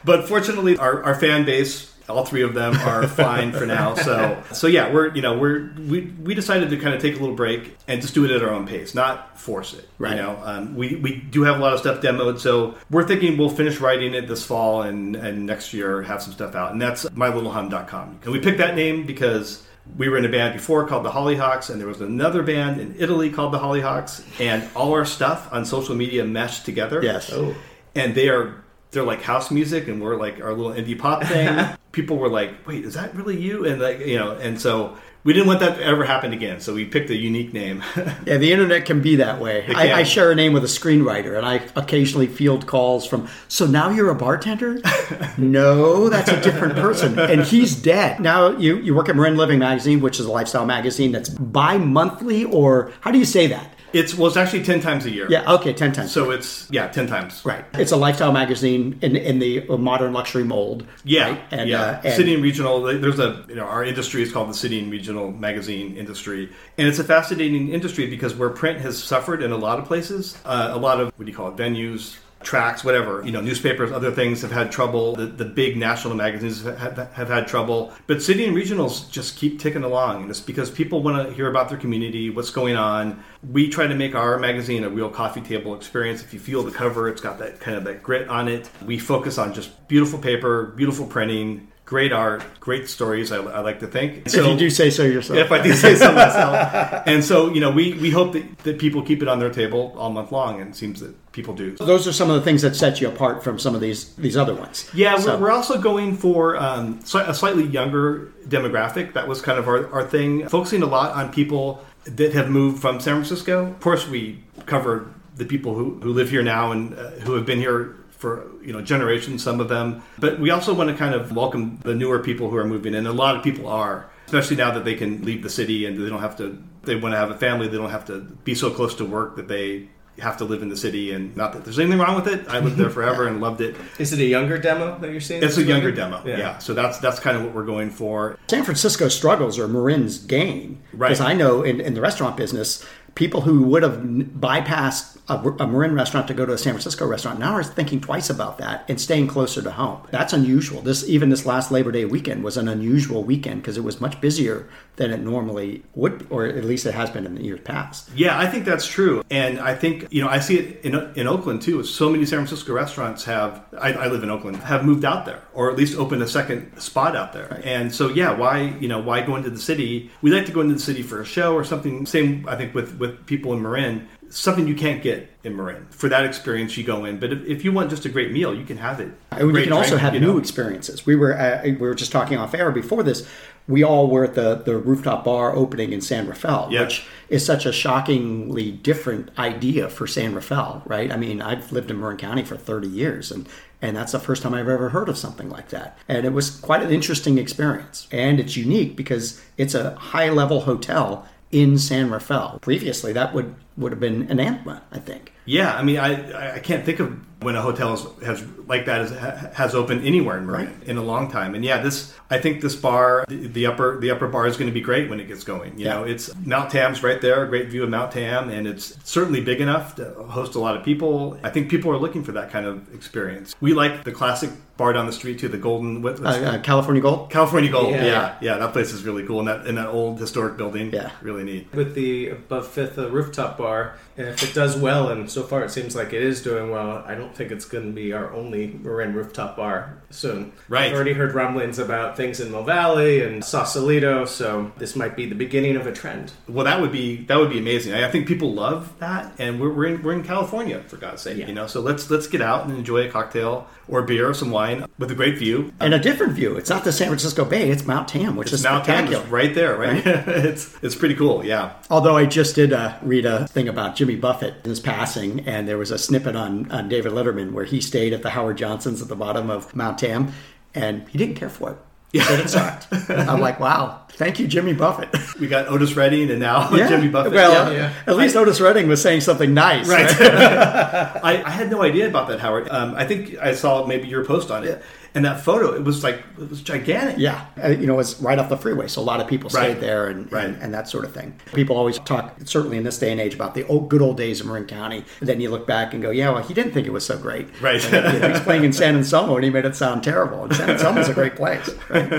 but 0.05 0.27
fortunately, 0.27 0.79
our, 0.79 1.03
our 1.03 1.15
fan 1.15 1.45
base, 1.45 1.95
all 2.09 2.25
three 2.25 2.41
of 2.41 2.55
them, 2.55 2.75
are 2.77 3.07
fine 3.07 3.53
for 3.53 3.67
now. 3.67 3.97
So, 3.97 4.43
so 4.55 4.67
yeah, 4.67 4.91
we're 4.91 5.15
you 5.15 5.21
know 5.21 5.39
we're 5.39 5.75
we, 5.75 6.11
we 6.23 6.35
decided 6.35 6.71
to 6.71 6.79
kind 6.79 6.95
of 6.95 7.03
take 7.03 7.17
a 7.17 7.19
little 7.19 7.37
break 7.37 7.77
and 7.87 8.01
just 8.01 8.15
do 8.15 8.25
it 8.25 8.31
at 8.31 8.43
our 8.43 8.49
own 8.49 8.67
pace, 8.67 8.95
not 8.95 9.39
force 9.39 9.75
it. 9.75 9.87
Right. 9.99 10.17
You 10.17 10.23
know, 10.23 10.41
um, 10.43 10.75
we 10.75 10.97
we 10.97 11.17
do 11.17 11.43
have 11.43 11.59
a 11.59 11.61
lot 11.61 11.75
of 11.75 11.81
stuff 11.81 12.01
demoed, 12.01 12.39
so 12.39 12.75
we're 12.91 13.07
thinking 13.07 13.37
we'll 13.37 13.51
finish 13.51 13.81
writing 13.81 14.15
it 14.15 14.27
this 14.27 14.43
fall 14.43 14.83
and 14.83 15.17
and 15.17 15.45
next 15.45 15.75
year 15.75 16.01
have 16.01 16.23
some 16.23 16.33
stuff 16.33 16.55
out. 16.55 16.73
And 16.73 16.81
that's 16.81 17.05
mylittlehum.com. 17.05 18.21
And 18.25 18.33
we 18.33 18.41
picked 18.41 18.59
that 18.59 18.75
name 18.75 19.05
because 19.05 19.67
we 19.97 20.09
were 20.09 20.17
in 20.17 20.25
a 20.25 20.29
band 20.29 20.55
before 20.55 20.87
called 20.87 21.05
the 21.05 21.11
Hollyhocks, 21.11 21.71
and 21.71 21.81
there 21.81 21.89
was 21.89 22.01
another 22.01 22.43
band 22.43 22.81
in 22.81 22.95
Italy 22.99 23.31
called 23.31 23.53
the 23.53 23.59
Hollyhocks, 23.59 24.25
and 24.41 24.69
all 24.75 24.93
our 24.93 25.05
stuff 25.05 25.53
on 25.53 25.65
social 25.65 25.95
media 25.95 26.25
meshed 26.25 26.65
together. 26.65 27.03
Yes. 27.03 27.33
Oh. 27.33 27.55
And 27.95 28.15
they 28.15 28.29
are 28.29 28.64
they're 28.95 29.05
like 29.05 29.23
house 29.23 29.51
music, 29.51 29.89
and 29.89 30.01
we're 30.03 30.17
like 30.17 30.41
our 30.41 30.55
little 30.55 30.73
indie 30.73 30.99
pop 30.99 31.25
thing. 31.25 31.77
People 31.93 32.17
were 32.17 32.29
like, 32.29 32.67
"Wait, 32.67 32.85
is 32.85 32.95
that 32.95 33.15
really 33.15 33.41
you?" 33.41 33.67
And 33.67 33.81
like 33.81 34.01
you 34.01 34.19
know, 34.19 34.33
and 34.33 34.61
so 34.61 34.97
we 35.25 35.33
didn't 35.33 35.47
want 35.47 35.61
that 35.61 35.79
to 35.79 35.83
ever 35.83 36.05
happen 36.05 36.35
again. 36.35 36.61
So 36.61 36.75
we 36.75 36.85
picked 36.85 37.09
a 37.11 37.17
unique 37.17 37.53
name. 37.53 37.83
Yeah, 38.27 38.39
the 38.39 38.53
internet 38.53 38.87
can 38.87 39.03
be 39.03 39.17
that 39.17 39.41
way. 39.41 39.67
I. 39.75 39.93
I 39.93 40.03
share 40.03 40.31
a 40.31 40.35
name 40.35 40.53
with 40.53 40.65
a 40.65 40.69
screenwriter, 40.69 41.37
and 41.37 41.45
I 41.45 41.57
occasionally 41.77 42.27
field 42.27 42.67
calls 42.67 43.07
from. 43.07 43.29
So 43.49 43.67
now 43.67 43.91
you're 43.91 44.11
a 44.11 44.15
bartender? 44.15 44.81
no, 45.39 46.09
that's 46.09 46.31
a 46.31 46.41
different 46.41 46.77
person, 46.77 47.19
and 47.19 47.43
he's 47.43 47.75
dead. 47.75 48.21
Now 48.21 48.57
you 48.57 48.77
you 48.79 48.95
work 48.95 49.09
at 49.09 49.17
Marin 49.17 49.37
Living 49.37 49.59
magazine, 49.59 50.01
which 50.01 50.21
is 50.21 50.27
a 50.27 50.31
lifestyle 50.31 50.65
magazine 50.65 51.13
that's 51.13 51.29
bi-monthly, 51.29 52.45
or 52.45 52.93
how 53.01 53.11
do 53.11 53.19
you 53.19 53.25
say 53.27 53.47
that? 53.49 53.74
It's 53.95 54.15
well, 54.15 54.27
it's 54.27 54.37
actually 54.37 54.65
ten 54.65 54.81
times 54.81 55.07
a 55.07 55.11
year. 55.11 55.27
Yeah, 55.31 55.51
okay, 55.55 55.73
ten 55.73 55.93
times. 55.93 56.13
So 56.13 56.31
it's 56.31 56.69
yeah, 56.71 56.89
ten 56.89 57.07
times. 57.07 57.45
right, 57.45 57.65
it's 57.75 57.93
a 57.93 57.97
lifestyle 57.97 58.33
magazine 58.33 58.99
in 59.01 59.17
in 59.17 59.39
the 59.39 59.65
modern 59.69 60.13
luxury 60.13 60.45
mold. 60.45 60.87
Yeah, 61.05 61.31
right? 61.31 61.41
and, 61.53 61.71
yeah. 61.71 61.81
uh, 61.81 62.01
and- 62.05 62.15
city 62.15 62.35
and 62.35 62.43
regional. 62.43 62.83
There's 62.83 63.21
a 63.21 63.45
you 63.49 63.55
know 63.55 63.65
our 63.65 63.85
industry 63.85 64.23
is 64.23 64.33
called 64.33 64.51
the 64.51 64.55
city 64.55 64.81
and 64.81 64.91
regional 64.91 65.31
magazine 65.31 65.97
industry, 65.97 66.51
and 66.77 66.89
it's 66.89 66.99
a 66.99 67.05
fascinating 67.05 67.71
industry 67.71 68.09
because 68.09 68.35
where 68.35 68.51
print 68.51 68.81
has 68.81 69.03
suffered 69.03 69.43
in 69.43 69.53
a 69.53 69.57
lot 69.57 69.79
of 69.79 69.85
places, 69.85 70.37
uh, 70.45 70.71
a 70.73 70.79
lot 70.79 71.01
of 71.01 71.13
what 71.17 71.25
do 71.25 71.31
you 71.31 71.37
call 71.37 71.49
it 71.49 71.57
venues. 71.57 72.17
Tracks, 72.45 72.85
whatever. 72.85 73.23
You 73.25 73.33
know, 73.33 73.41
newspapers, 73.41 73.91
other 73.91 74.11
things 74.11 74.43
have 74.43 74.53
had 74.53 74.71
trouble. 74.71 75.15
The, 75.15 75.27
the 75.27 75.45
big 75.45 75.77
national 75.77 76.15
magazines 76.15 76.63
have, 76.63 76.97
have 77.13 77.29
had 77.29 77.49
trouble. 77.49 77.93
But 78.07 78.23
city 78.23 78.45
and 78.45 78.57
regionals 78.57 79.11
just 79.11 79.37
keep 79.37 79.59
ticking 79.59 79.85
along. 79.85 80.23
And 80.23 80.31
it's 80.31 80.41
because 80.41 80.71
people 80.71 81.03
want 81.03 81.29
to 81.29 81.35
hear 81.35 81.49
about 81.49 81.69
their 81.69 81.79
community, 81.79 82.31
what's 82.31 82.51
going 82.51 82.77
on. 82.77 83.23
We 83.51 83.69
try 83.69 83.87
to 83.87 83.95
make 83.95 84.15
our 84.15 84.39
magazine 84.39 84.85
a 84.85 84.89
real 84.89 85.11
coffee 85.11 85.41
table 85.41 85.75
experience. 85.75 86.23
If 86.23 86.33
you 86.33 86.41
feel 86.41 86.63
the 86.63 86.71
cover, 86.71 87.09
it's 87.09 87.21
got 87.21 87.39
that 87.39 87.61
kind 87.61 87.77
of 87.77 87.85
that 87.85 88.03
grit 88.03 88.29
on 88.29 88.49
it. 88.49 88.71
We 88.85 88.99
focus 88.99 89.39
on 89.39 89.53
just 89.55 89.89
beautiful 89.89 90.19
paper, 90.19 90.67
beautiful 90.77 91.07
printing, 91.07 91.69
great 91.85 92.13
art, 92.13 92.43
great 92.61 92.89
stories. 92.89 93.31
I, 93.31 93.37
I 93.37 93.61
like 93.61 93.81
to 93.81 93.87
think. 93.87 94.27
if 94.27 94.35
you 94.35 94.57
do 94.57 94.71
say 94.71 94.91
so 94.91 95.03
yourself. 95.05 95.39
If 95.39 95.53
I 95.53 95.63
do 95.63 95.73
say 95.75 95.95
so 95.95 96.13
myself. 96.15 97.03
and 97.07 97.23
so, 97.23 97.53
you 97.53 97.61
know, 97.61 97.71
we, 97.71 97.93
we 97.95 98.11
hope 98.11 98.33
that, 98.33 98.59
that 98.61 98.79
people 98.79 99.03
keep 99.03 99.23
it 99.23 99.29
on 99.29 99.39
their 99.39 99.51
table 99.51 99.95
all 99.99 100.11
month 100.11 100.33
long, 100.33 100.61
and 100.61 100.71
it 100.71 100.77
seems 100.77 101.01
that 101.01 101.15
people 101.33 101.55
do. 101.55 101.73
Those 101.77 102.09
are 102.09 102.13
some 102.13 102.31
of 102.31 102.37
the 102.37 102.43
things 102.43 102.63
that 102.63 102.75
set 102.75 103.01
you 103.01 103.09
apart 103.09 103.45
from 103.45 103.59
some 103.59 103.75
of 103.75 103.81
these 103.81 104.15
these 104.15 104.37
other 104.37 104.55
ones. 104.55 104.89
Yeah, 104.95 105.17
So- 105.19 105.35
we're, 105.37 105.43
we're 105.43 105.51
also 105.51 105.81
going 105.81 106.17
for 106.17 106.57
um, 106.57 107.01
a 107.15 107.35
slightly 107.35 107.65
younger 107.65 108.33
demographic. 108.49 109.13
That 109.13 109.29
was 109.29 109.43
kind 109.43 109.59
of 109.59 109.69
our, 109.69 109.93
our 109.93 110.05
thing, 110.05 110.49
focusing 110.49 110.83
a 110.83 110.87
lot 110.87 111.13
on 111.15 111.33
people 111.33 111.85
that 112.05 112.33
have 112.35 112.51
moved 112.51 112.81
from 112.81 113.01
San 113.01 113.15
Francisco. 113.17 113.67
Of 113.67 113.81
course, 113.81 114.07
we 114.09 114.43
cover 114.67 115.13
the 115.37 115.45
people 115.45 115.75
who, 115.75 115.99
who 116.01 116.13
live 116.13 116.31
here 116.31 116.43
now 116.43 116.71
and 116.73 116.95
uh, 116.95 117.11
who 117.25 117.35
have 117.35 117.45
been 117.47 117.59
here 117.59 117.97
for 118.25 118.51
you 118.63 118.73
know 118.73 118.81
generations, 118.81 119.43
some 119.43 119.61
of 119.61 119.69
them. 119.69 120.03
But 120.19 120.41
we 120.41 120.49
also 120.49 120.73
want 120.73 120.89
to 120.89 120.97
kind 120.97 121.15
of 121.15 121.37
welcome 121.37 121.79
the 121.83 121.95
newer 121.95 122.21
people 122.21 122.49
who 122.49 122.57
are 122.57 122.65
moving, 122.65 122.95
in 122.95 123.07
a 123.07 123.13
lot 123.13 123.37
of 123.37 123.43
people 123.43 123.69
are, 123.69 124.11
especially 124.25 124.57
now 124.57 124.71
that 124.71 124.87
they 124.87 124.95
can 124.95 125.23
leave 125.23 125.43
the 125.43 125.51
city 125.51 125.85
and 125.85 126.03
they 126.03 126.09
don't 126.09 126.23
have 126.23 126.39
to. 126.39 126.59
They 126.85 126.97
want 126.97 127.13
to 127.13 127.19
have 127.19 127.31
a 127.31 127.37
family. 127.37 127.69
They 127.69 127.77
don't 127.77 127.91
have 127.91 128.07
to 128.07 128.21
be 128.21 128.55
so 128.55 128.71
close 128.71 128.95
to 128.95 129.05
work 129.05 129.37
that 129.37 129.49
they 129.49 129.89
have 130.19 130.37
to 130.39 130.45
live 130.45 130.63
in 130.63 130.69
the 130.69 130.77
city. 130.77 131.13
And 131.13 131.37
not 131.37 131.53
that 131.53 131.65
there's 131.65 131.79
anything 131.79 131.99
wrong 131.99 132.15
with 132.15 132.29
it. 132.29 132.49
I 132.49 132.61
lived 132.61 132.77
there 132.77 132.91
forever 132.99 133.27
and 133.27 133.41
loved 133.41 133.61
it. 133.61 133.77
Is 133.99 134.13
it 134.13 134.21
a 134.21 134.25
younger 134.25 134.57
demo 134.59 134.99
that 135.01 135.11
you're 135.11 135.21
seeing? 135.21 135.43
It's 135.43 135.59
a 135.59 135.63
younger 135.63 135.89
week? 135.89 135.97
demo, 135.97 136.23
yeah. 136.25 136.59
So 136.59 136.73
that's 136.73 136.99
that's 136.99 137.19
kind 137.19 137.37
of 137.37 137.45
what 137.45 137.55
we're 137.55 137.65
going 137.65 137.91
for. 137.91 138.39
San 138.49 138.65
Francisco 138.65 139.09
struggles 139.09 139.59
are 139.59 139.69
Marin's 139.69 140.19
gain. 140.19 140.83
Right. 140.93 141.09
Because 141.09 141.21
I 141.21 141.35
know 141.35 141.63
in, 141.63 141.81
in 141.81 141.95
the 141.95 142.01
restaurant 142.01 142.37
business, 142.37 142.85
people 143.15 143.43
who 143.43 143.63
would 143.65 143.83
have 143.83 143.99
bypassed 143.99 145.15
a, 145.29 145.37
a 145.37 145.67
Marin 145.67 145.95
restaurant 145.95 146.29
to 146.29 146.35
go 146.35 146.45
to 146.45 146.53
a 146.53 146.59
San 146.59 146.75
Francisco 146.75 147.07
restaurant 147.07 147.39
now 147.39 147.53
are 147.53 147.65
thinking 147.65 148.01
twice 148.01 148.29
about 148.29 148.59
that 148.59 148.85
and 148.89 149.01
staying 149.01 149.27
closer 149.27 149.63
to 149.63 149.71
home. 149.71 150.03
That's 150.11 150.33
unusual. 150.33 150.83
This 150.83 151.09
even 151.09 151.31
this 151.31 151.47
last 151.47 151.71
Labor 151.71 151.93
Day 151.93 152.05
weekend 152.05 152.45
was 152.45 152.57
an 152.57 152.69
unusual 152.69 153.25
weekend 153.25 153.63
because 153.63 153.77
it 153.77 153.85
was 153.85 154.01
much 154.01 154.21
busier 154.21 154.69
than 154.97 155.11
it 155.11 155.21
normally 155.21 155.83
would, 155.95 156.27
or 156.31 156.47
at 156.47 156.65
least 156.65 156.87
it 156.87 156.95
has 156.95 157.11
been 157.11 157.27
in 157.27 157.35
the 157.35 157.43
years 157.43 157.61
past. 157.65 158.11
Yeah, 158.15 158.39
I 158.39 158.47
think 158.47 158.65
that's 158.65 158.87
true, 158.87 159.25
and 159.31 159.59
I 159.59 159.75
think 159.75 160.07
you 160.11 160.23
know 160.23 160.29
I 160.29 160.39
see 160.41 160.59
it 160.59 160.85
in 160.85 160.95
in 161.17 161.27
Oakland 161.27 161.63
too. 161.63 161.83
So 161.85 162.11
many 162.11 162.27
San 162.27 162.39
Francisco 162.39 162.73
restaurants 162.73 163.25
have. 163.25 163.65
I, 163.79 163.93
I 163.93 164.07
live 164.09 164.23
in 164.23 164.31
Oakland. 164.31 164.59
Have 164.59 164.85
moved 164.85 165.05
out 165.05 165.25
there, 165.27 165.43
or 165.53 165.71
at 165.71 165.77
least 165.77 165.99
opened 165.99 166.23
a 166.23 166.29
second 166.29 166.79
spot 166.81 167.17
out 167.17 167.33
there. 167.33 167.61
And 167.65 167.95
so 167.95 168.09
yeah, 168.09 168.33
why 168.37 168.77
you 168.81 168.89
know 168.89 169.01
why 169.01 169.23
go 169.23 169.37
into 169.37 169.51
the 169.51 169.61
city? 169.61 170.11
We 170.23 170.31
like 170.31 170.47
to 170.47 170.53
go 170.53 170.61
into 170.61 170.75
the 170.75 170.81
city 170.81 171.03
for 171.03 171.21
a 171.21 171.25
show 171.25 171.55
or 171.55 171.65
something. 171.65 172.07
Same 172.07 172.47
I 172.49 172.57
think 172.57 172.75
with 172.75 172.99
with 172.99 173.04
people 173.09 173.53
in 173.55 173.63
Marin. 173.63 174.09
Something 174.31 174.67
you 174.67 174.75
can't 174.75 175.01
get 175.03 175.31
in 175.45 175.55
Marin. 175.57 175.87
For 175.91 176.09
that 176.09 176.25
experience, 176.25 176.77
you 176.77 176.83
go 176.83 177.05
in. 177.05 177.21
But 177.21 177.33
if, 177.33 177.45
if 177.47 177.65
you 177.65 177.71
want 177.73 177.91
just 177.91 178.05
a 178.05 178.09
great 178.09 178.33
meal, 178.33 178.53
you 178.55 178.65
can 178.65 178.79
have 178.79 178.99
it. 178.99 179.13
And 179.31 179.55
you 179.55 179.63
can 179.63 179.73
also 179.73 179.91
drink, 179.91 180.03
have 180.03 180.15
you 180.15 180.21
new 180.21 180.33
know. 180.33 180.39
experiences. 180.39 181.07
We 181.07 181.15
were 181.15 181.39
uh, 181.39 181.63
we 181.65 181.73
were 181.73 181.95
just 181.95 182.11
talking 182.11 182.37
off 182.39 182.55
air 182.55 182.73
before 182.73 183.03
this. 183.05 183.29
We 183.69 183.83
all 183.85 184.09
were 184.09 184.25
at 184.25 184.35
the 184.35 184.57
the 184.57 184.77
rooftop 184.77 185.25
bar 185.25 185.55
opening 185.55 185.93
in 185.93 186.01
San 186.01 186.27
Rafael, 186.27 186.69
Yeah. 186.71 186.83
which 186.83 187.07
is 187.29 187.47
such 187.47 187.65
a 187.65 187.73
shockingly 187.73 188.73
different 188.73 189.31
idea 189.39 189.89
for 189.89 190.07
San 190.07 190.35
Rafael, 190.35 190.83
right? 190.85 191.13
I 191.13 191.17
mean, 191.17 191.41
I've 191.41 191.71
lived 191.73 191.91
in 191.91 192.01
Marin 192.01 192.17
County 192.17 192.43
for 192.45 192.57
30 192.57 192.89
years 192.89 193.31
and 193.31 193.49
and 193.81 193.95
that's 193.97 194.13
the 194.13 194.19
first 194.19 194.43
time 194.43 194.55
I've 194.55 194.69
ever 194.69 194.89
heard 194.89 195.11
of 195.11 195.19
something 195.19 195.51
like 195.51 195.69
that. 195.69 195.99
And 196.09 196.25
it 196.25 196.33
was 196.33 196.49
quite 196.49 196.83
an 196.83 196.91
interesting 196.91 197.37
experience. 197.37 198.09
And 198.11 198.41
it's 198.41 198.57
unique 198.57 198.97
because 198.97 199.43
it's 199.59 199.75
a 199.75 199.95
high 199.97 200.31
level 200.31 200.61
hotel 200.63 201.29
in 201.55 201.79
San 201.79 202.11
Rafael. 202.11 202.59
Previously, 202.61 203.13
that 203.13 203.33
would 203.33 203.55
would 203.77 203.93
have 203.93 204.01
been 204.01 204.29
an 204.31 204.39
Antma, 204.39 204.83
I 204.91 204.99
think. 204.99 205.33
Yeah, 205.45 205.75
I 205.77 205.83
mean, 205.83 205.99
I 205.99 206.57
I 206.57 206.59
can't 206.59 206.85
think 206.85 206.99
of 206.99 207.34
when 207.41 207.57
a 207.57 207.63
hotel 207.63 207.91
has, 207.91 208.07
has 208.25 208.45
like 208.67 208.87
that 208.87 209.09
has, 209.11 209.55
has 209.55 209.75
opened 209.75 210.05
anywhere 210.07 210.39
in 210.39 210.47
Marin 210.47 210.81
in 210.87 210.97
a 210.97 211.03
long 211.03 211.31
time. 211.31 211.55
And 211.55 211.65
yeah, 211.65 211.83
this 211.83 212.15
I 212.31 212.39
think 212.39 212.63
this 212.63 212.75
bar, 212.75 213.25
the, 213.29 213.47
the 213.49 213.67
upper 213.67 214.01
the 214.01 214.11
upper 214.11 214.29
bar 214.29 214.47
is 214.47 214.57
going 214.57 214.69
to 214.69 214.73
be 214.75 214.81
great 214.81 215.11
when 215.11 215.21
it 215.21 215.29
gets 215.29 215.45
going. 215.45 215.79
You 215.79 215.87
Yeah. 215.87 215.95
know, 215.95 216.05
it's 216.05 216.35
Mount 216.45 216.71
Tam's 216.71 217.03
right 217.03 217.21
there, 217.21 217.45
a 217.45 217.49
great 217.49 217.69
view 217.69 217.83
of 217.83 217.91
Mount 217.91 218.13
Tam, 218.13 218.49
and 218.49 218.67
it's 218.67 218.97
certainly 219.05 219.41
big 219.43 219.61
enough 219.61 219.97
to 219.97 220.11
host 220.29 220.55
a 220.55 220.59
lot 220.59 220.77
of 220.77 220.83
people. 220.85 221.39
I 221.43 221.51
think 221.51 221.69
people 221.69 221.91
are 221.91 221.99
looking 221.99 222.25
for 222.25 222.33
that 222.33 222.51
kind 222.51 222.67
of 222.67 222.93
experience. 222.95 223.55
We 223.61 223.75
like 223.75 224.05
the 224.05 224.13
classic 224.13 224.51
bar 224.77 224.93
down 224.93 225.07
the 225.07 225.13
street 225.13 225.39
too, 225.39 225.47
the 225.49 225.57
Golden 225.59 226.03
what, 226.03 226.19
Uh, 226.21 226.29
uh, 226.31 226.59
California 226.63 227.01
Gold. 227.03 227.31
California 227.31 227.71
Gold. 227.71 227.91
Yeah. 227.93 228.05
Yeah. 228.05 228.35
yeah, 228.41 228.57
that 228.59 228.73
place 228.73 228.93
is 228.93 229.05
really 229.05 229.25
cool, 229.25 229.39
and 229.41 229.49
that 229.49 229.67
in 229.67 229.75
that 229.77 229.89
old 229.89 230.19
historic 230.19 230.57
building. 230.57 230.93
Yeah. 230.93 231.11
really 231.23 231.45
neat. 231.45 231.69
with 231.75 231.95
the 231.95 232.31
above 232.31 232.67
fifth 232.69 232.99
uh, 232.99 233.11
rooftop 233.11 233.59
bar. 233.59 233.97
And 234.17 234.29
if 234.29 234.43
it 234.49 234.55
does 234.55 234.77
well, 234.77 235.09
and 235.09 235.29
so 235.31 235.43
far 235.43 235.65
it 235.65 235.71
seems 235.73 235.95
like 235.97 236.13
it 236.13 236.23
is 236.23 236.41
doing 236.43 236.71
well, 236.71 237.03
I 237.07 237.15
don't 237.17 237.24
think 237.33 237.53
it's 237.53 237.65
going 237.65 237.87
to 237.87 237.93
be 237.93 238.13
our 238.13 238.33
only 238.33 238.67
Marin 238.83 239.15
rooftop 239.15 239.57
bar 239.57 239.99
soon. 240.11 240.53
Right. 240.69 240.87
I've 240.89 240.95
already 240.95 241.13
heard 241.13 241.35
rumblings 241.35 241.79
about 241.79 242.17
things 242.17 242.41
in 242.41 242.51
Mill 242.51 242.65
Valley 242.65 243.23
and 243.23 243.45
Sausalito, 243.45 244.25
so 244.25 244.73
this 244.79 244.97
might 244.97 245.15
be 245.15 245.27
the 245.27 245.35
beginning 245.37 245.77
of 245.77 245.87
a 245.87 245.93
trend. 245.93 246.33
Well, 246.49 246.65
that 246.65 246.81
would 246.81 246.91
be 246.93 247.17
that 247.27 247.37
would 247.39 247.51
be 247.51 247.59
amazing. 247.59 247.95
I 247.95 248.07
I 248.07 248.11
think 248.11 248.27
people 248.27 248.53
love 248.53 248.93
that, 248.99 249.33
and 249.39 249.61
we're, 249.61 249.73
we're 249.73 249.87
in 249.87 250.03
we're 250.03 250.13
in 250.13 250.25
California 250.25 250.81
for 250.89 250.97
God's 250.97 251.23
sake, 251.23 251.39
Yeah. 251.39 251.47
you 251.47 251.55
know. 251.55 251.67
So 251.67 251.81
let's 251.81 252.11
let's 252.11 252.27
get 252.27 252.41
out 252.43 252.67
and 252.67 252.77
enjoy 252.77 253.07
a 253.07 253.11
cocktail 253.11 253.67
or 253.89 254.03
beer 254.03 254.29
or 254.29 254.35
some 254.35 254.51
wine 254.51 254.85
with 254.99 255.11
a 255.11 255.15
great 255.15 255.37
view. 255.39 255.73
and 255.81 255.93
a 255.93 255.99
different 255.99 256.33
view. 256.35 256.57
It's 256.57 256.71
not 256.71 256.85
the 256.85 256.93
San 256.93 257.09
Francisco 257.09 257.45
Bay; 257.45 257.71
it's 257.71 257.85
Mount 257.87 258.09
Tam, 258.09 258.37
which 258.37 258.53
is 258.53 258.63
Mount 258.63 258.85
Tam 258.85 259.13
is 259.13 259.19
right 259.27 259.55
there, 259.55 259.77
right? 259.77 260.03
it's 260.07 260.75
it's 260.83 260.95
pretty 260.95 261.15
cool. 261.15 261.45
Yeah, 261.45 261.73
Although 261.91 262.17
I 262.17 262.27
just 262.27 262.55
did 262.55 262.73
uh, 262.73 262.97
read 263.03 263.27
a 263.27 263.47
thing 263.49 263.69
about 263.69 263.97
Jimmy 263.97 264.17
Buffett 264.17 264.55
and 264.57 264.67
his 264.67 264.81
passing, 264.81 265.41
and 265.41 265.67
there 265.67 265.79
was 265.79 265.91
a 265.91 265.99
snippet 265.99 266.37
on, 266.37 266.71
on 266.71 266.89
David 266.89 267.13
Letterman 267.13 267.53
where 267.53 267.65
he 267.65 267.81
stayed 267.81 268.13
at 268.13 268.23
the 268.23 268.31
Howard 268.31 268.57
Johnson's 268.59 269.03
at 269.03 269.09
the 269.09 269.17
bottom 269.17 269.51
of 269.51 269.75
Mount 269.75 269.99
Tam, 269.99 270.33
and 270.75 271.09
he 271.09 271.19
didn't 271.19 271.37
care 271.37 271.51
for 271.51 271.73
it. 271.73 271.79
He 272.15 272.21
said 272.21 272.39
it 272.39 272.49
sucked. 272.49 272.87
I'm 273.11 273.41
like, 273.41 273.59
wow, 273.59 274.03
thank 274.11 274.39
you, 274.39 274.47
Jimmy 274.47 274.73
Buffett. 274.73 275.09
we 275.41 275.49
got 275.49 275.67
Otis 275.67 275.97
Redding 275.97 276.31
and 276.31 276.39
now 276.39 276.71
Jimmy 276.71 277.09
Buffett. 277.09 277.33
Well, 277.33 277.73
Yeah. 277.73 277.77
yeah. 277.77 277.93
at 278.07 278.15
least 278.17 278.37
Otis 278.37 278.61
Redding 278.61 278.87
was 278.87 279.03
saying 279.03 279.23
something 279.23 279.53
nice, 279.53 279.89
Right. 279.89 280.07
right? 280.21 280.21
I, 281.25 281.43
I 281.45 281.51
had 281.51 281.73
no 281.73 281.83
idea 281.83 282.07
about 282.07 282.29
that, 282.29 282.39
Howard. 282.39 282.69
Um, 282.71 282.95
I 282.95 283.05
think 283.05 283.37
I 283.39 283.53
saw 283.55 283.85
maybe 283.85 284.07
your 284.07 284.25
post 284.25 284.53
on 284.53 284.63
it, 284.63 284.81
and 285.15 285.25
that 285.25 285.41
photo. 285.41 285.73
It 285.75 285.85
was 285.85 286.03
like 286.03 286.17
it 286.41 286.51
was 286.51 286.61
gigantic. 286.63 287.17
Yeah, 287.19 287.47
uh, 287.63 287.69
you 287.69 287.87
know, 287.87 287.99
it's 288.01 288.21
right 288.21 288.39
off 288.39 288.49
the 288.49 288.57
freeway, 288.57 288.89
so 288.89 289.01
a 289.01 289.05
lot 289.05 289.21
of 289.21 289.29
people 289.29 289.49
stayed 289.51 289.61
Right. 289.61 289.81
there 289.81 290.07
and, 290.09 290.31
Right. 290.33 290.45
and 290.47 290.63
and 290.63 290.75
that 290.75 290.89
sort 290.89 291.05
of 291.05 291.13
thing. 291.13 291.35
People 291.55 291.77
always 291.77 291.99
talk, 292.01 292.35
certainly 292.45 292.77
in 292.77 292.85
this 292.85 292.99
day 292.99 293.13
and 293.13 293.21
age, 293.21 293.35
about 293.35 293.55
the 293.55 293.67
old, 293.69 293.89
good 293.89 294.03
old 294.03 294.17
days 294.17 294.41
of 294.41 294.47
Marin 294.47 294.65
County. 294.67 295.05
And 295.21 295.29
then 295.29 295.41
you 295.41 295.51
look 295.51 295.67
back 295.67 295.93
and 295.95 296.03
go, 296.03 296.11
yeah, 296.11 296.31
well, 296.31 296.43
he 296.43 296.53
didn't 296.55 296.73
think 296.73 296.87
it 296.87 296.93
was 296.93 297.07
so 297.07 297.17
great. 297.17 297.47
Right. 297.63 297.83
You 297.85 297.91
know, 298.01 298.29
he's 298.31 298.41
playing 298.41 298.65
in 298.65 298.73
San 298.73 298.97
Anselmo, 298.97 299.37
and 299.37 299.45
he 299.45 299.51
made 299.51 299.65
it 299.65 299.77
sound 299.77 300.03
terrible. 300.03 300.45
And 300.45 300.55
San 300.57 300.71
Anselmo's 300.71 301.09
a 301.09 301.15
great 301.15 301.37
place. 301.37 301.71
Right? 301.89 302.11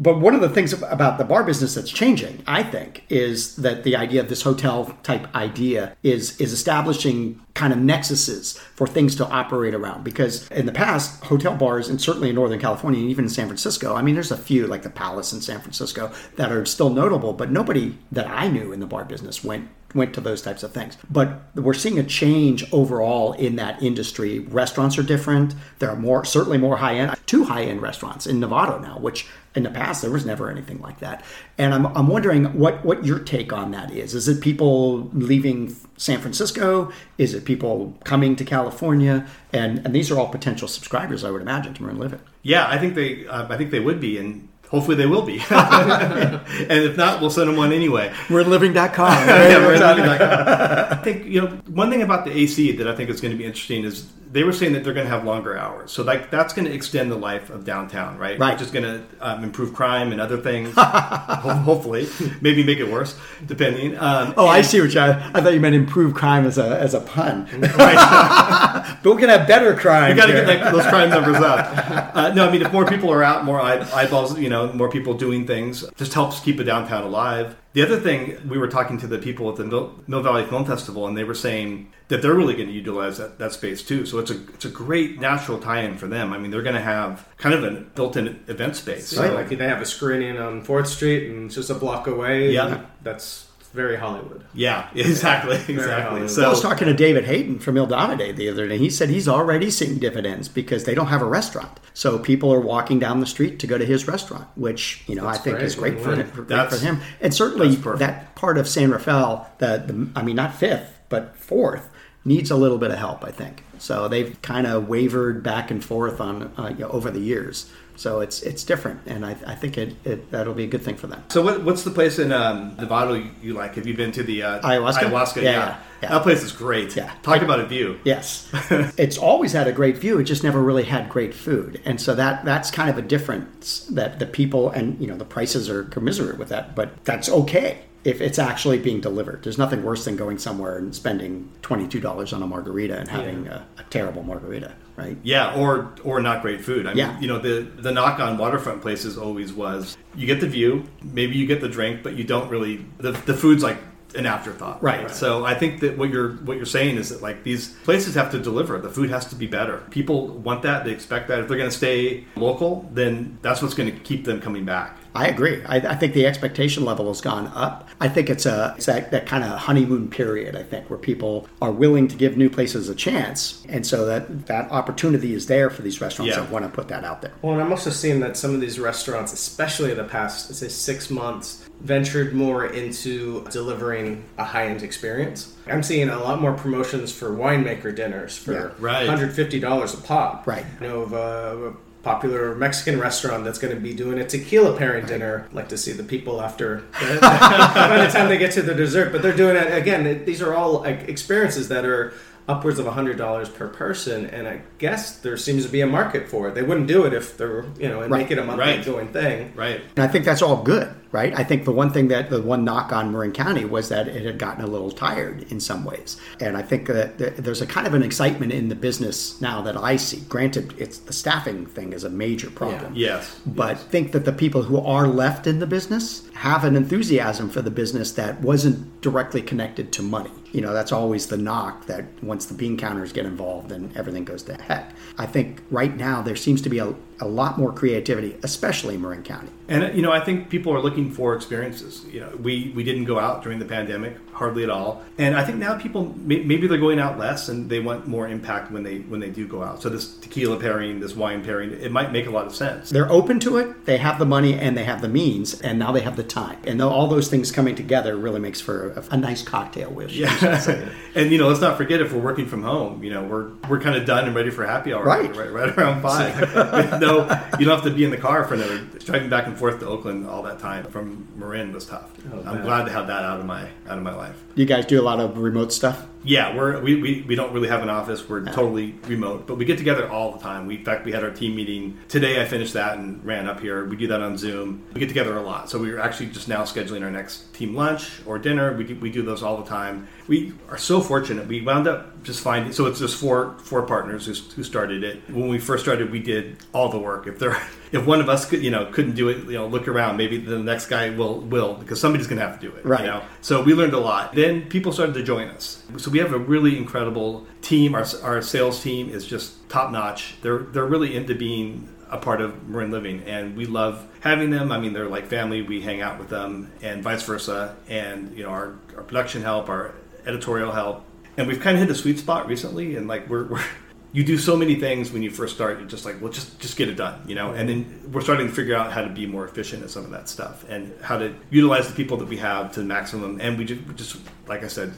But 0.00 0.20
one 0.20 0.32
of 0.32 0.40
the 0.40 0.48
things 0.48 0.72
about 0.72 1.18
the 1.18 1.24
bar 1.24 1.42
business 1.42 1.74
that's 1.74 1.90
changing, 1.90 2.44
I 2.46 2.62
think, 2.62 3.04
is 3.08 3.56
that 3.56 3.82
the 3.82 3.96
idea 3.96 4.20
of 4.20 4.28
this 4.28 4.42
hotel 4.42 4.96
type 5.02 5.34
idea 5.34 5.96
is 6.04 6.40
is 6.40 6.52
establishing 6.52 7.40
kind 7.54 7.72
of 7.72 7.80
nexuses 7.80 8.56
for 8.56 8.86
things 8.86 9.16
to 9.16 9.28
operate 9.28 9.74
around. 9.74 10.04
Because 10.04 10.48
in 10.52 10.66
the 10.66 10.72
past, 10.72 11.24
hotel 11.24 11.56
bars, 11.56 11.88
and 11.88 12.00
certainly 12.00 12.28
in 12.28 12.36
Northern 12.36 12.60
California, 12.60 13.00
and 13.00 13.10
even 13.10 13.24
in 13.24 13.28
San 13.28 13.48
Francisco, 13.48 13.96
I 13.96 14.02
mean, 14.02 14.14
there's 14.14 14.30
a 14.30 14.36
few 14.36 14.68
like 14.68 14.84
the 14.84 14.90
Palace 14.90 15.32
in 15.32 15.40
San 15.40 15.60
Francisco 15.60 16.12
that 16.36 16.52
are 16.52 16.64
still 16.64 16.90
notable, 16.90 17.32
but 17.32 17.50
nobody 17.50 17.98
that 18.12 18.28
I 18.28 18.46
knew 18.46 18.72
in 18.72 18.78
the 18.78 18.86
bar 18.86 19.04
business 19.04 19.42
went 19.42 19.68
went 19.94 20.14
to 20.14 20.20
those 20.20 20.42
types 20.42 20.62
of 20.62 20.72
things. 20.72 20.98
But 21.10 21.40
we're 21.54 21.74
seeing 21.74 21.98
a 21.98 22.04
change 22.04 22.70
overall 22.72 23.32
in 23.32 23.56
that 23.56 23.82
industry. 23.82 24.40
Restaurants 24.40 24.98
are 24.98 25.02
different. 25.02 25.54
There 25.78 25.90
are 25.90 25.96
more, 25.96 26.24
certainly 26.24 26.58
more 26.58 26.76
high 26.76 26.96
end, 26.96 27.16
two 27.26 27.44
high 27.44 27.64
end 27.64 27.80
restaurants 27.80 28.26
in 28.26 28.40
Novato 28.40 28.80
now, 28.80 28.98
which 28.98 29.26
in 29.54 29.62
the 29.62 29.70
past 29.70 30.02
there 30.02 30.10
was 30.10 30.26
never 30.26 30.50
anything 30.50 30.80
like 30.80 31.00
that. 31.00 31.24
And 31.56 31.72
I'm, 31.72 31.86
I'm 31.96 32.08
wondering 32.08 32.58
what 32.58 32.84
what 32.84 33.04
your 33.04 33.18
take 33.18 33.52
on 33.52 33.70
that 33.70 33.90
is. 33.90 34.14
Is 34.14 34.28
it 34.28 34.40
people 34.40 35.08
leaving 35.12 35.74
San 35.96 36.20
Francisco? 36.20 36.92
Is 37.16 37.34
it 37.34 37.44
people 37.44 37.96
coming 38.04 38.36
to 38.36 38.44
California? 38.44 39.26
And 39.52 39.78
and 39.84 39.94
these 39.94 40.10
are 40.10 40.18
all 40.18 40.28
potential 40.28 40.68
subscribers, 40.68 41.24
I 41.24 41.30
would 41.30 41.42
imagine, 41.42 41.74
to 41.74 41.82
Marin 41.82 41.98
Living. 41.98 42.20
Yeah, 42.42 42.68
I 42.68 42.78
think 42.78 42.94
they. 42.94 43.26
Uh, 43.26 43.46
I 43.48 43.56
think 43.56 43.70
they 43.70 43.80
would 43.80 44.00
be, 44.00 44.18
and 44.18 44.48
hopefully 44.70 44.96
they 44.96 45.06
will 45.06 45.22
be. 45.22 45.40
and 45.50 46.70
if 46.70 46.96
not, 46.96 47.20
we'll 47.20 47.30
send 47.30 47.48
them 47.48 47.56
one 47.56 47.72
anyway. 47.72 48.10
MarinLiving.com. 48.28 49.08
Yeah, 49.28 49.66
we're 49.66 49.78
like- 49.78 50.20
I 50.20 50.94
think 51.02 51.26
you 51.26 51.40
know 51.42 51.46
one 51.68 51.90
thing 51.90 52.02
about 52.02 52.24
the 52.24 52.36
AC 52.36 52.72
that 52.72 52.86
I 52.88 52.94
think 52.94 53.10
is 53.10 53.20
going 53.20 53.32
to 53.32 53.38
be 53.38 53.44
interesting 53.44 53.84
is 53.84 54.06
they 54.30 54.44
were 54.44 54.52
saying 54.52 54.74
that 54.74 54.84
they're 54.84 54.92
going 54.92 55.06
to 55.06 55.10
have 55.10 55.24
longer 55.24 55.56
hours, 55.56 55.90
so 55.90 56.02
like 56.02 56.30
that's 56.30 56.52
going 56.52 56.66
to 56.66 56.72
extend 56.74 57.10
the 57.10 57.16
life 57.16 57.48
of 57.48 57.64
downtown, 57.64 58.18
right? 58.18 58.38
Right. 58.38 58.52
Which 58.52 58.60
is 58.62 58.70
going 58.70 58.84
to 58.84 59.02
um, 59.22 59.42
improve 59.42 59.72
crime 59.72 60.12
and 60.12 60.20
other 60.20 60.36
things. 60.36 60.74
Ho- 60.76 61.48
hopefully, 61.54 62.06
maybe 62.42 62.62
make 62.62 62.78
it 62.78 62.90
worse, 62.92 63.18
depending. 63.46 63.96
Um, 63.98 64.34
Oh, 64.36 64.46
I 64.46 64.60
see 64.60 64.80
what 64.82 64.92
you. 64.92 65.00
I 65.00 65.40
thought 65.40 65.54
you 65.54 65.60
meant 65.60 65.74
improve 65.74 66.14
crime 66.14 66.44
as 66.46 66.58
a 66.58 66.78
as 66.78 66.92
a 66.92 67.00
pun. 67.00 67.46
Right. 67.58 68.67
but 69.02 69.04
we're 69.04 69.20
gonna 69.20 69.38
have 69.38 69.48
better 69.48 69.74
crime. 69.74 70.10
You 70.10 70.16
got 70.16 70.26
to 70.26 70.32
here. 70.32 70.44
get 70.44 70.60
that, 70.60 70.72
those 70.72 70.86
crime 70.86 71.10
numbers 71.10 71.36
up. 71.36 72.08
Uh, 72.18 72.32
no, 72.34 72.48
I 72.48 72.50
mean, 72.50 72.62
if 72.62 72.72
more 72.72 72.84
people 72.84 73.12
are 73.12 73.22
out, 73.22 73.44
more 73.44 73.60
eye- 73.60 73.86
eyeballs, 73.92 74.38
you 74.38 74.48
know, 74.48 74.72
more 74.72 74.90
people 74.90 75.14
doing 75.14 75.46
things, 75.46 75.84
just 75.96 76.14
helps 76.14 76.40
keep 76.40 76.56
the 76.56 76.64
downtown 76.64 77.04
alive. 77.04 77.54
The 77.74 77.82
other 77.82 78.00
thing, 78.00 78.48
we 78.48 78.58
were 78.58 78.66
talking 78.66 78.98
to 78.98 79.06
the 79.06 79.18
people 79.18 79.48
at 79.50 79.56
the 79.56 79.64
Mill, 79.64 80.02
Mill 80.08 80.22
Valley 80.22 80.44
Film 80.44 80.64
Festival, 80.64 81.06
and 81.06 81.16
they 81.16 81.22
were 81.22 81.34
saying 81.34 81.92
that 82.08 82.22
they're 82.22 82.34
really 82.34 82.54
going 82.54 82.68
to 82.68 82.74
utilize 82.74 83.18
that, 83.18 83.38
that 83.38 83.52
space 83.52 83.82
too. 83.82 84.04
So 84.06 84.18
it's 84.18 84.30
a 84.30 84.42
it's 84.54 84.64
a 84.64 84.70
great 84.70 85.20
natural 85.20 85.58
tie-in 85.58 85.96
for 85.96 86.08
them. 86.08 86.32
I 86.32 86.38
mean, 86.38 86.50
they're 86.50 86.62
going 86.62 86.74
to 86.74 86.80
have 86.80 87.28
kind 87.36 87.54
of 87.54 87.62
a 87.62 87.70
built-in 87.70 88.40
event 88.48 88.76
space. 88.76 89.08
So, 89.08 89.32
like 89.32 89.48
they 89.50 89.68
have 89.68 89.80
a 89.80 89.86
screening 89.86 90.38
on 90.38 90.62
Fourth 90.62 90.88
Street 90.88 91.30
and 91.30 91.46
it's 91.46 91.54
just 91.54 91.70
a 91.70 91.74
block 91.74 92.06
away. 92.06 92.52
Yeah. 92.52 92.86
that's 93.02 93.47
very 93.72 93.96
Hollywood. 93.96 94.44
Yeah, 94.54 94.88
exactly, 94.94 95.56
exactly. 95.74 96.28
So 96.28 96.44
I 96.44 96.48
was 96.48 96.60
talking 96.60 96.86
to 96.86 96.94
David 96.94 97.24
Hayden 97.24 97.58
from 97.58 97.76
Il 97.76 97.86
Davide 97.86 98.36
the 98.36 98.48
other 98.48 98.68
day. 98.68 98.78
He 98.78 98.90
said 98.90 99.08
he's 99.08 99.28
already 99.28 99.70
seeing 99.70 99.98
dividends 99.98 100.48
because 100.48 100.84
they 100.84 100.94
don't 100.94 101.08
have 101.08 101.22
a 101.22 101.26
restaurant. 101.26 101.78
So 101.94 102.18
people 102.18 102.52
are 102.52 102.60
walking 102.60 102.98
down 102.98 103.20
the 103.20 103.26
street 103.26 103.58
to 103.60 103.66
go 103.66 103.78
to 103.78 103.84
his 103.84 104.06
restaurant, 104.06 104.46
which 104.56 105.02
you 105.06 105.14
know 105.14 105.24
That's 105.24 105.40
I 105.40 105.42
think 105.42 105.56
great. 105.56 105.66
is 105.66 105.74
great 105.74 106.00
for, 106.00 106.14
him, 106.14 106.26
for, 106.30 106.42
great 106.42 106.70
for 106.70 106.78
him. 106.78 107.00
And 107.20 107.34
certainly 107.34 107.74
that 107.96 108.34
part 108.34 108.58
of 108.58 108.68
San 108.68 108.90
Rafael, 108.90 109.50
the, 109.58 109.82
the 109.86 110.08
I 110.14 110.22
mean 110.22 110.36
not 110.36 110.54
fifth 110.54 110.98
but 111.08 111.36
fourth, 111.36 111.88
needs 112.24 112.50
a 112.50 112.56
little 112.56 112.78
bit 112.78 112.90
of 112.90 112.98
help. 112.98 113.24
I 113.24 113.30
think 113.30 113.64
so. 113.78 114.08
They've 114.08 114.40
kind 114.42 114.66
of 114.66 114.88
wavered 114.88 115.42
back 115.42 115.70
and 115.70 115.84
forth 115.84 116.20
on 116.20 116.52
uh, 116.56 116.68
you 116.68 116.84
know, 116.84 116.90
over 116.90 117.10
the 117.10 117.20
years. 117.20 117.70
So 117.98 118.20
it's 118.20 118.42
it's 118.42 118.62
different, 118.62 119.00
and 119.06 119.26
I, 119.26 119.30
I 119.44 119.56
think 119.56 119.76
it, 119.76 119.96
it 120.04 120.30
that'll 120.30 120.54
be 120.54 120.62
a 120.62 120.68
good 120.68 120.82
thing 120.82 120.94
for 120.94 121.08
them. 121.08 121.24
So 121.30 121.42
what, 121.42 121.64
what's 121.64 121.82
the 121.82 121.90
place 121.90 122.20
in 122.20 122.30
um, 122.30 122.76
Novato 122.76 123.18
you, 123.18 123.30
you 123.42 123.54
like? 123.54 123.74
Have 123.74 123.88
you 123.88 123.94
been 123.94 124.12
to 124.12 124.22
the 124.22 124.44
uh, 124.44 124.60
Ayahuasca? 124.60 124.98
Ayahuasca, 124.98 125.36
Yeah, 125.36 125.42
yeah. 125.42 125.50
yeah, 125.50 125.80
yeah. 126.02 126.08
That 126.10 126.22
place 126.22 126.44
is 126.44 126.52
great. 126.52 126.94
Yeah. 126.94 127.12
Talk 127.24 127.42
about 127.42 127.58
a 127.58 127.66
view. 127.66 127.98
Yes, 128.04 128.48
it's 128.96 129.18
always 129.18 129.50
had 129.52 129.66
a 129.66 129.72
great 129.72 129.96
view. 129.98 130.20
It 130.20 130.24
just 130.24 130.44
never 130.44 130.62
really 130.62 130.84
had 130.84 131.08
great 131.08 131.34
food, 131.34 131.80
and 131.84 132.00
so 132.00 132.14
that 132.14 132.44
that's 132.44 132.70
kind 132.70 132.88
of 132.88 132.98
a 132.98 133.02
difference 133.02 133.84
that 133.86 134.20
the 134.20 134.26
people 134.26 134.70
and 134.70 135.00
you 135.00 135.08
know 135.08 135.16
the 135.16 135.24
prices 135.24 135.68
are 135.68 135.82
commiserate 135.82 136.38
with 136.38 136.50
that, 136.50 136.76
but 136.76 137.04
that's 137.04 137.28
okay 137.28 137.80
if 138.04 138.20
it's 138.20 138.38
actually 138.38 138.78
being 138.78 139.00
delivered. 139.00 139.42
There's 139.42 139.58
nothing 139.58 139.82
worse 139.82 140.04
than 140.04 140.16
going 140.16 140.38
somewhere 140.38 140.78
and 140.78 140.94
spending 140.94 141.50
twenty 141.62 141.88
two 141.88 141.98
dollars 141.98 142.32
on 142.32 142.44
a 142.44 142.46
margarita 142.46 142.96
and 142.96 143.08
having 143.08 143.48
a, 143.48 143.66
a 143.76 143.82
terrible 143.90 144.22
margarita, 144.22 144.72
right? 144.98 145.16
Yeah, 145.22 145.54
or 145.54 145.92
or 146.04 146.20
not 146.20 146.42
great 146.42 146.60
food. 146.62 146.86
I 146.86 146.90
mean, 146.90 146.98
Yeah. 146.98 147.20
you 147.20 147.28
know, 147.28 147.38
the 147.38 147.60
the 147.80 147.92
knock 147.92 148.20
on 148.20 148.36
waterfront 148.36 148.82
places 148.82 149.16
always 149.16 149.52
was 149.52 149.96
you 150.16 150.26
get 150.26 150.40
the 150.40 150.48
view, 150.48 150.84
maybe 151.02 151.36
you 151.36 151.46
get 151.46 151.60
the 151.60 151.68
drink, 151.68 152.02
but 152.02 152.14
you 152.16 152.24
don't 152.24 152.48
really 152.50 152.84
the 152.98 153.12
the 153.12 153.34
food's 153.34 153.62
like 153.62 153.78
an 154.14 154.24
afterthought. 154.24 154.82
Right. 154.82 155.10
So 155.10 155.44
I 155.44 155.54
think 155.54 155.80
that 155.80 155.98
what 155.98 156.08
you're 156.10 156.30
what 156.46 156.56
you're 156.56 156.66
saying 156.66 156.96
is 156.96 157.10
that 157.10 157.20
like 157.22 157.44
these 157.44 157.68
places 157.84 158.14
have 158.14 158.30
to 158.32 158.38
deliver. 158.38 158.78
The 158.78 158.88
food 158.88 159.10
has 159.10 159.26
to 159.26 159.36
be 159.36 159.46
better. 159.46 159.82
People 159.90 160.28
want 160.28 160.62
that. 160.62 160.84
They 160.84 160.92
expect 160.92 161.28
that. 161.28 161.40
If 161.40 161.48
they're 161.48 161.58
going 161.58 161.70
to 161.70 161.76
stay 161.76 162.24
local, 162.34 162.88
then 162.92 163.38
that's 163.42 163.60
what's 163.62 163.74
going 163.74 163.92
to 163.92 163.98
keep 164.00 164.24
them 164.24 164.40
coming 164.40 164.64
back. 164.64 164.96
I 165.18 165.26
agree. 165.28 165.62
I, 165.66 165.76
I 165.76 165.94
think 165.96 166.14
the 166.14 166.26
expectation 166.26 166.84
level 166.84 167.08
has 167.08 167.20
gone 167.20 167.48
up. 167.48 167.88
I 168.00 168.08
think 168.08 168.30
it's 168.30 168.46
a 168.46 168.74
it's 168.76 168.86
that, 168.86 169.10
that 169.10 169.26
kind 169.26 169.42
of 169.44 169.58
honeymoon 169.58 170.08
period. 170.08 170.54
I 170.54 170.62
think 170.62 170.88
where 170.88 170.98
people 170.98 171.48
are 171.60 171.72
willing 171.72 172.06
to 172.08 172.16
give 172.16 172.36
new 172.36 172.48
places 172.48 172.88
a 172.88 172.94
chance, 172.94 173.64
and 173.68 173.86
so 173.86 174.04
that 174.06 174.46
that 174.46 174.70
opportunity 174.70 175.34
is 175.34 175.46
there 175.46 175.70
for 175.70 175.82
these 175.82 176.00
restaurants 176.00 176.36
Yeah. 176.36 176.42
that 176.42 176.50
want 176.52 176.64
to 176.64 176.70
put 176.70 176.88
that 176.88 177.04
out 177.04 177.22
there. 177.22 177.32
Well, 177.42 177.54
and 177.54 177.62
I'm 177.62 177.70
also 177.72 177.90
seeing 177.90 178.20
that 178.20 178.36
some 178.36 178.54
of 178.54 178.60
these 178.60 178.78
restaurants, 178.78 179.32
especially 179.32 179.90
in 179.90 179.96
the 179.96 180.04
past, 180.04 180.54
say 180.54 180.68
six 180.68 181.10
months, 181.10 181.68
ventured 181.80 182.32
more 182.34 182.66
into 182.66 183.44
delivering 183.50 184.24
a 184.38 184.44
high-end 184.44 184.82
experience. 184.82 185.54
I'm 185.66 185.82
seeing 185.82 186.08
a 186.08 186.18
lot 186.18 186.40
more 186.40 186.52
promotions 186.54 187.12
for 187.12 187.30
winemaker 187.30 187.94
dinners 187.94 188.36
for 188.36 188.52
Yeah, 188.52 188.70
right. 188.78 189.08
$150 189.08 189.94
a 189.94 189.96
pop. 190.02 190.46
Right. 190.46 190.64
I 190.80 190.84
know 190.84 191.02
of 191.02 191.12
a 191.12 191.74
popular 192.02 192.54
Mexican 192.54 192.98
restaurant 193.00 193.44
that's 193.44 193.58
going 193.58 193.74
to 193.74 193.80
be 193.80 193.92
doing 193.94 194.18
a 194.18 194.24
tequila 194.26 194.76
pairing 194.76 195.04
dinner. 195.06 195.46
I'd 195.50 195.54
like 195.54 195.68
to 195.70 195.78
see 195.78 195.92
the 195.92 196.04
people 196.04 196.40
after 196.40 196.82
by 197.00 197.98
the 198.04 198.10
time 198.12 198.28
they 198.28 198.38
get 198.38 198.52
to 198.52 198.62
the 198.62 198.74
dessert. 198.74 199.12
But 199.12 199.22
they're 199.22 199.36
doing 199.36 199.56
it 199.56 199.72
again. 199.76 200.06
it- 200.06 200.24
These 200.26 200.40
are 200.42 200.54
all 200.54 200.80
like 200.80 201.08
experiences 201.08 201.68
that 201.68 201.84
are 201.84 202.12
upwards 202.46 202.78
of 202.78 202.86
$100 202.86 203.54
per 203.56 203.68
person 203.68 204.24
and 204.24 204.48
i 204.48 204.58
guess 204.78 205.18
there 205.18 205.36
seems 205.36 205.66
to 205.66 205.70
be 205.70 205.82
a 205.82 205.86
market 205.86 206.26
for 206.26 206.48
it 206.48 206.54
they 206.54 206.62
wouldn't 206.62 206.86
do 206.86 207.04
it 207.04 207.12
if 207.12 207.36
they're 207.36 207.62
you 207.78 207.86
know 207.90 208.00
and 208.00 208.10
Right. 208.10 208.22
make 208.22 208.30
it 208.30 208.38
a 208.38 208.42
monthly 208.42 208.64
Right. 208.64 208.82
going 208.86 209.08
thing 209.08 209.52
Right. 209.54 209.82
And 209.96 210.02
I 210.02 210.08
think 210.08 210.24
that's 210.24 210.40
all 210.40 210.62
good, 210.62 210.88
right? 211.12 211.36
I 211.36 211.44
think 211.44 211.64
the 211.64 211.72
one 211.72 211.90
thing 211.90 212.08
that 212.08 212.30
the 212.30 212.42
one 212.42 212.64
knock 212.64 212.92
on 212.92 213.12
Marin 213.12 213.32
County 213.32 213.64
was 213.64 213.88
that 213.88 214.08
it 214.08 214.24
had 214.24 214.38
gotten 214.38 214.64
a 214.64 214.66
little 214.66 214.90
tired 214.90 215.50
in 215.50 215.60
some 215.60 215.84
ways. 215.84 216.20
And 216.40 216.56
I 216.56 216.62
think 216.62 216.86
that 216.88 217.18
there's 217.18 217.62
a 217.62 217.66
kind 217.66 217.86
of 217.86 217.94
an 217.94 218.02
excitement 218.02 218.52
in 218.52 218.68
the 218.68 218.74
business 218.74 219.40
now 219.40 219.62
that 219.62 219.76
I 219.76 219.96
see. 219.96 220.20
Granted, 220.28 220.74
it's 220.78 220.98
the 220.98 221.12
staffing 221.12 221.66
thing 221.66 221.92
is 221.92 222.04
a 222.04 222.10
major 222.10 222.50
problem. 222.50 222.92
Yes. 222.94 223.40
But 223.46 223.78
think 223.78 224.12
that 224.12 224.24
the 224.24 224.32
people 224.32 224.62
who 224.62 224.78
are 224.78 225.06
left 225.06 225.46
in 225.46 225.58
the 225.58 225.66
business 225.66 226.28
have 226.34 226.64
an 226.64 226.76
enthusiasm 226.76 227.50
for 227.50 227.62
the 227.62 227.70
business 227.70 228.12
that 228.12 228.40
wasn't 228.40 229.00
directly 229.00 229.42
connected 229.42 229.92
to 229.92 230.02
money. 230.02 230.30
You 230.52 230.62
know, 230.62 230.72
that's 230.72 230.92
always 230.92 231.26
the 231.26 231.36
knock 231.36 231.86
that 231.86 232.04
once 232.22 232.46
the 232.46 232.54
bean 232.54 232.78
counters 232.78 233.12
get 233.12 233.26
involved, 233.26 233.68
then 233.68 233.92
everything 233.94 234.24
goes 234.24 234.42
to 234.44 234.54
heck. 234.54 234.92
I 235.18 235.26
think 235.26 235.62
right 235.70 235.94
now 235.94 236.22
there 236.22 236.36
seems 236.36 236.62
to 236.62 236.70
be 236.70 236.78
a, 236.78 236.94
a 237.20 237.28
lot 237.28 237.58
more 237.58 237.72
creativity, 237.72 238.36
especially 238.42 238.94
in 238.94 239.02
Marin 239.02 239.22
County. 239.22 239.50
And 239.68 239.94
you 239.94 240.00
know, 240.00 240.12
I 240.12 240.20
think 240.20 240.48
people 240.48 240.72
are 240.72 240.80
looking 240.80 240.97
for 241.06 241.34
experiences. 241.34 242.04
You 242.10 242.20
know, 242.20 242.32
we 242.42 242.72
we 242.74 242.82
didn't 242.84 243.04
go 243.04 243.18
out 243.18 243.42
during 243.42 243.58
the 243.58 243.64
pandemic 243.64 244.16
hardly 244.38 244.62
at 244.62 244.70
all, 244.70 245.02
and 245.18 245.36
I 245.36 245.44
think 245.44 245.58
now 245.58 245.76
people 245.76 246.14
maybe 246.18 246.66
they're 246.66 246.78
going 246.78 246.98
out 246.98 247.18
less 247.18 247.48
and 247.48 247.68
they 247.68 247.80
want 247.80 248.06
more 248.06 248.28
impact 248.28 248.70
when 248.70 248.82
they 248.82 248.98
when 249.00 249.20
they 249.20 249.30
do 249.30 249.46
go 249.46 249.62
out. 249.62 249.82
So 249.82 249.88
this 249.88 250.16
tequila 250.18 250.58
pairing, 250.58 251.00
this 251.00 251.14
wine 251.16 251.44
pairing, 251.44 251.72
it 251.72 251.90
might 251.92 252.12
make 252.12 252.26
a 252.26 252.30
lot 252.30 252.46
of 252.46 252.54
sense. 252.54 252.90
They're 252.90 253.10
open 253.10 253.40
to 253.40 253.56
it. 253.58 253.84
They 253.84 253.98
have 253.98 254.18
the 254.18 254.24
money 254.24 254.54
and 254.54 254.76
they 254.76 254.84
have 254.84 255.00
the 255.02 255.08
means, 255.08 255.60
and 255.60 255.78
now 255.78 255.92
they 255.92 256.00
have 256.02 256.16
the 256.16 256.22
time. 256.24 256.58
And 256.64 256.80
all 256.80 257.08
those 257.08 257.28
things 257.28 257.50
coming 257.52 257.74
together 257.74 258.16
really 258.16 258.40
makes 258.40 258.60
for 258.60 258.92
a, 258.92 259.04
a 259.10 259.16
nice 259.16 259.42
cocktail 259.42 259.90
wish. 259.90 260.14
Yeah, 260.16 260.88
and 261.14 261.30
you 261.32 261.38
know, 261.38 261.48
let's 261.48 261.60
not 261.60 261.76
forget 261.76 262.00
if 262.00 262.12
we're 262.12 262.20
working 262.20 262.46
from 262.46 262.62
home, 262.62 263.02
you 263.02 263.10
know, 263.10 263.24
we're 263.24 263.50
we're 263.68 263.80
kind 263.80 263.96
of 263.96 264.04
done 264.06 264.26
and 264.26 264.34
ready 264.36 264.50
for 264.50 264.64
happy 264.64 264.92
hour, 264.92 265.04
Right. 265.04 265.34
right, 265.34 265.52
right 265.52 265.76
around 265.76 266.00
five. 266.02 266.38
no, 267.00 267.22
you 267.58 267.66
don't 267.66 267.74
have 267.74 267.84
to 267.84 267.90
be 267.90 268.04
in 268.04 268.10
the 268.10 268.16
car 268.16 268.44
for 268.44 268.54
another 268.54 268.78
driving 269.04 269.28
back 269.30 269.46
and 269.46 269.56
forth 269.56 269.80
to 269.80 269.86
Oakland 269.86 270.26
all 270.26 270.42
that 270.42 270.58
time 270.58 270.84
from 270.84 271.26
Marin 271.36 271.72
was 271.72 271.86
tough. 271.86 272.10
Oh, 272.32 272.38
I'm 272.46 272.56
man. 272.56 272.64
glad 272.64 272.84
to 272.84 272.92
have 272.92 273.06
that 273.08 273.24
out 273.24 273.40
of 273.40 273.46
my 273.46 273.62
out 273.88 273.96
of 273.98 274.02
my 274.04 274.14
life. 274.14 274.27
You 274.54 274.64
guys 274.66 274.86
do 274.86 275.00
a 275.00 275.04
lot 275.04 275.20
of 275.20 275.38
remote 275.38 275.72
stuff. 275.72 276.06
Yeah, 276.28 276.54
we're 276.54 276.78
we, 276.82 277.00
we, 277.00 277.24
we 277.26 277.34
don't 277.36 277.54
really 277.54 277.68
have 277.68 277.82
an 277.82 277.88
office. 277.88 278.28
We're 278.28 278.44
totally 278.44 278.92
remote, 279.06 279.46
but 279.46 279.54
we 279.54 279.64
get 279.64 279.78
together 279.78 280.06
all 280.10 280.32
the 280.32 280.38
time. 280.38 280.66
We, 280.66 280.76
in 280.76 280.84
fact, 280.84 281.06
we 281.06 281.12
had 281.12 281.24
our 281.24 281.30
team 281.30 281.56
meeting 281.56 281.96
today. 282.06 282.42
I 282.42 282.44
finished 282.44 282.74
that 282.74 282.98
and 282.98 283.24
ran 283.24 283.48
up 283.48 283.60
here. 283.60 283.86
We 283.86 283.96
do 283.96 284.08
that 284.08 284.20
on 284.20 284.36
Zoom. 284.36 284.84
We 284.92 285.00
get 285.00 285.08
together 285.08 285.38
a 285.38 285.40
lot. 285.40 285.70
So 285.70 285.78
we're 285.78 285.98
actually 285.98 286.26
just 286.26 286.46
now 286.46 286.64
scheduling 286.64 287.02
our 287.02 287.10
next 287.10 287.54
team 287.54 287.74
lunch 287.74 288.20
or 288.26 288.38
dinner. 288.38 288.76
We 288.76 288.84
do, 288.84 288.96
we 288.96 289.10
do 289.10 289.22
those 289.22 289.42
all 289.42 289.56
the 289.56 289.64
time. 289.64 290.06
We 290.26 290.52
are 290.68 290.76
so 290.76 291.00
fortunate. 291.00 291.46
We 291.46 291.62
wound 291.62 291.88
up 291.88 292.22
just 292.24 292.42
finding. 292.42 292.72
So 292.72 292.84
it's 292.84 292.98
just 292.98 293.16
four 293.16 293.56
four 293.60 293.86
partners 293.86 294.26
who, 294.26 294.34
who 294.54 294.62
started 294.62 295.02
it. 295.02 295.22
When 295.30 295.48
we 295.48 295.58
first 295.58 295.82
started, 295.82 296.12
we 296.12 296.20
did 296.20 296.58
all 296.74 296.90
the 296.90 296.98
work. 296.98 297.26
If 297.26 297.38
there 297.38 297.56
if 297.92 298.04
one 298.06 298.20
of 298.20 298.28
us 298.28 298.44
could 298.44 298.62
you 298.62 298.70
know 298.70 298.86
couldn't 298.92 299.14
do 299.14 299.30
it, 299.30 299.44
you 299.44 299.52
know, 299.52 299.66
look 299.66 299.88
around. 299.88 300.18
Maybe 300.18 300.36
the 300.36 300.58
next 300.58 300.86
guy 300.86 301.08
will 301.10 301.40
will 301.40 301.74
because 301.74 302.00
somebody's 302.00 302.26
going 302.26 302.38
to 302.38 302.46
have 302.46 302.60
to 302.60 302.68
do 302.68 302.74
it. 302.74 302.84
Right. 302.84 303.00
You 303.00 303.06
know? 303.06 303.22
So 303.40 303.62
we 303.62 303.72
learned 303.72 303.94
a 303.94 303.98
lot. 303.98 304.34
Then 304.34 304.68
people 304.68 304.92
started 304.92 305.14
to 305.14 305.22
join 305.22 305.48
us. 305.48 305.82
So 305.96 306.10
we 306.10 306.17
have 306.18 306.32
a 306.32 306.38
really 306.38 306.76
incredible 306.76 307.46
team. 307.62 307.94
Our, 307.94 308.04
our 308.22 308.42
sales 308.42 308.82
team 308.82 309.10
is 309.10 309.26
just 309.26 309.68
top 309.68 309.90
notch. 309.90 310.36
They're 310.42 310.58
they're 310.58 310.86
really 310.86 311.16
into 311.16 311.34
being 311.34 311.88
a 312.10 312.18
part 312.18 312.40
of 312.40 312.68
Marin 312.68 312.90
Living, 312.90 313.22
and 313.24 313.56
we 313.56 313.66
love 313.66 314.06
having 314.20 314.50
them. 314.50 314.72
I 314.72 314.78
mean, 314.78 314.92
they're 314.92 315.08
like 315.08 315.26
family. 315.26 315.62
We 315.62 315.80
hang 315.80 316.00
out 316.00 316.18
with 316.18 316.28
them, 316.28 316.72
and 316.82 317.02
vice 317.02 317.22
versa. 317.22 317.76
And 317.88 318.36
you 318.36 318.44
know, 318.44 318.50
our, 318.50 318.74
our 318.96 319.02
production 319.02 319.42
help, 319.42 319.68
our 319.68 319.94
editorial 320.26 320.72
help, 320.72 321.04
and 321.36 321.46
we've 321.46 321.60
kind 321.60 321.76
of 321.76 321.82
hit 321.82 321.90
a 321.90 321.94
sweet 321.94 322.18
spot 322.18 322.48
recently. 322.48 322.96
And 322.96 323.08
like 323.08 323.28
we're, 323.28 323.44
we're 323.44 323.64
you 324.12 324.24
do 324.24 324.38
so 324.38 324.56
many 324.56 324.76
things 324.76 325.12
when 325.12 325.22
you 325.22 325.30
first 325.30 325.54
start. 325.54 325.78
You're 325.78 325.88
just 325.88 326.04
like, 326.04 326.20
well, 326.20 326.32
just 326.32 326.58
just 326.58 326.76
get 326.76 326.88
it 326.88 326.94
done, 326.94 327.20
you 327.26 327.34
know. 327.34 327.52
And 327.52 327.68
then 327.68 328.10
we're 328.10 328.22
starting 328.22 328.46
to 328.46 328.52
figure 328.52 328.74
out 328.74 328.92
how 328.92 329.02
to 329.02 329.10
be 329.10 329.26
more 329.26 329.44
efficient 329.46 329.82
at 329.82 329.90
some 329.90 330.04
of 330.04 330.10
that 330.10 330.28
stuff, 330.28 330.64
and 330.68 330.94
how 331.02 331.18
to 331.18 331.34
utilize 331.50 331.88
the 331.88 331.94
people 331.94 332.16
that 332.18 332.28
we 332.28 332.38
have 332.38 332.72
to 332.72 332.80
the 332.80 332.86
maximum. 332.86 333.40
And 333.40 333.58
we 333.58 333.64
just, 333.64 333.82
we 333.86 333.94
just 333.94 334.16
like 334.46 334.64
I 334.64 334.68
said, 334.68 334.94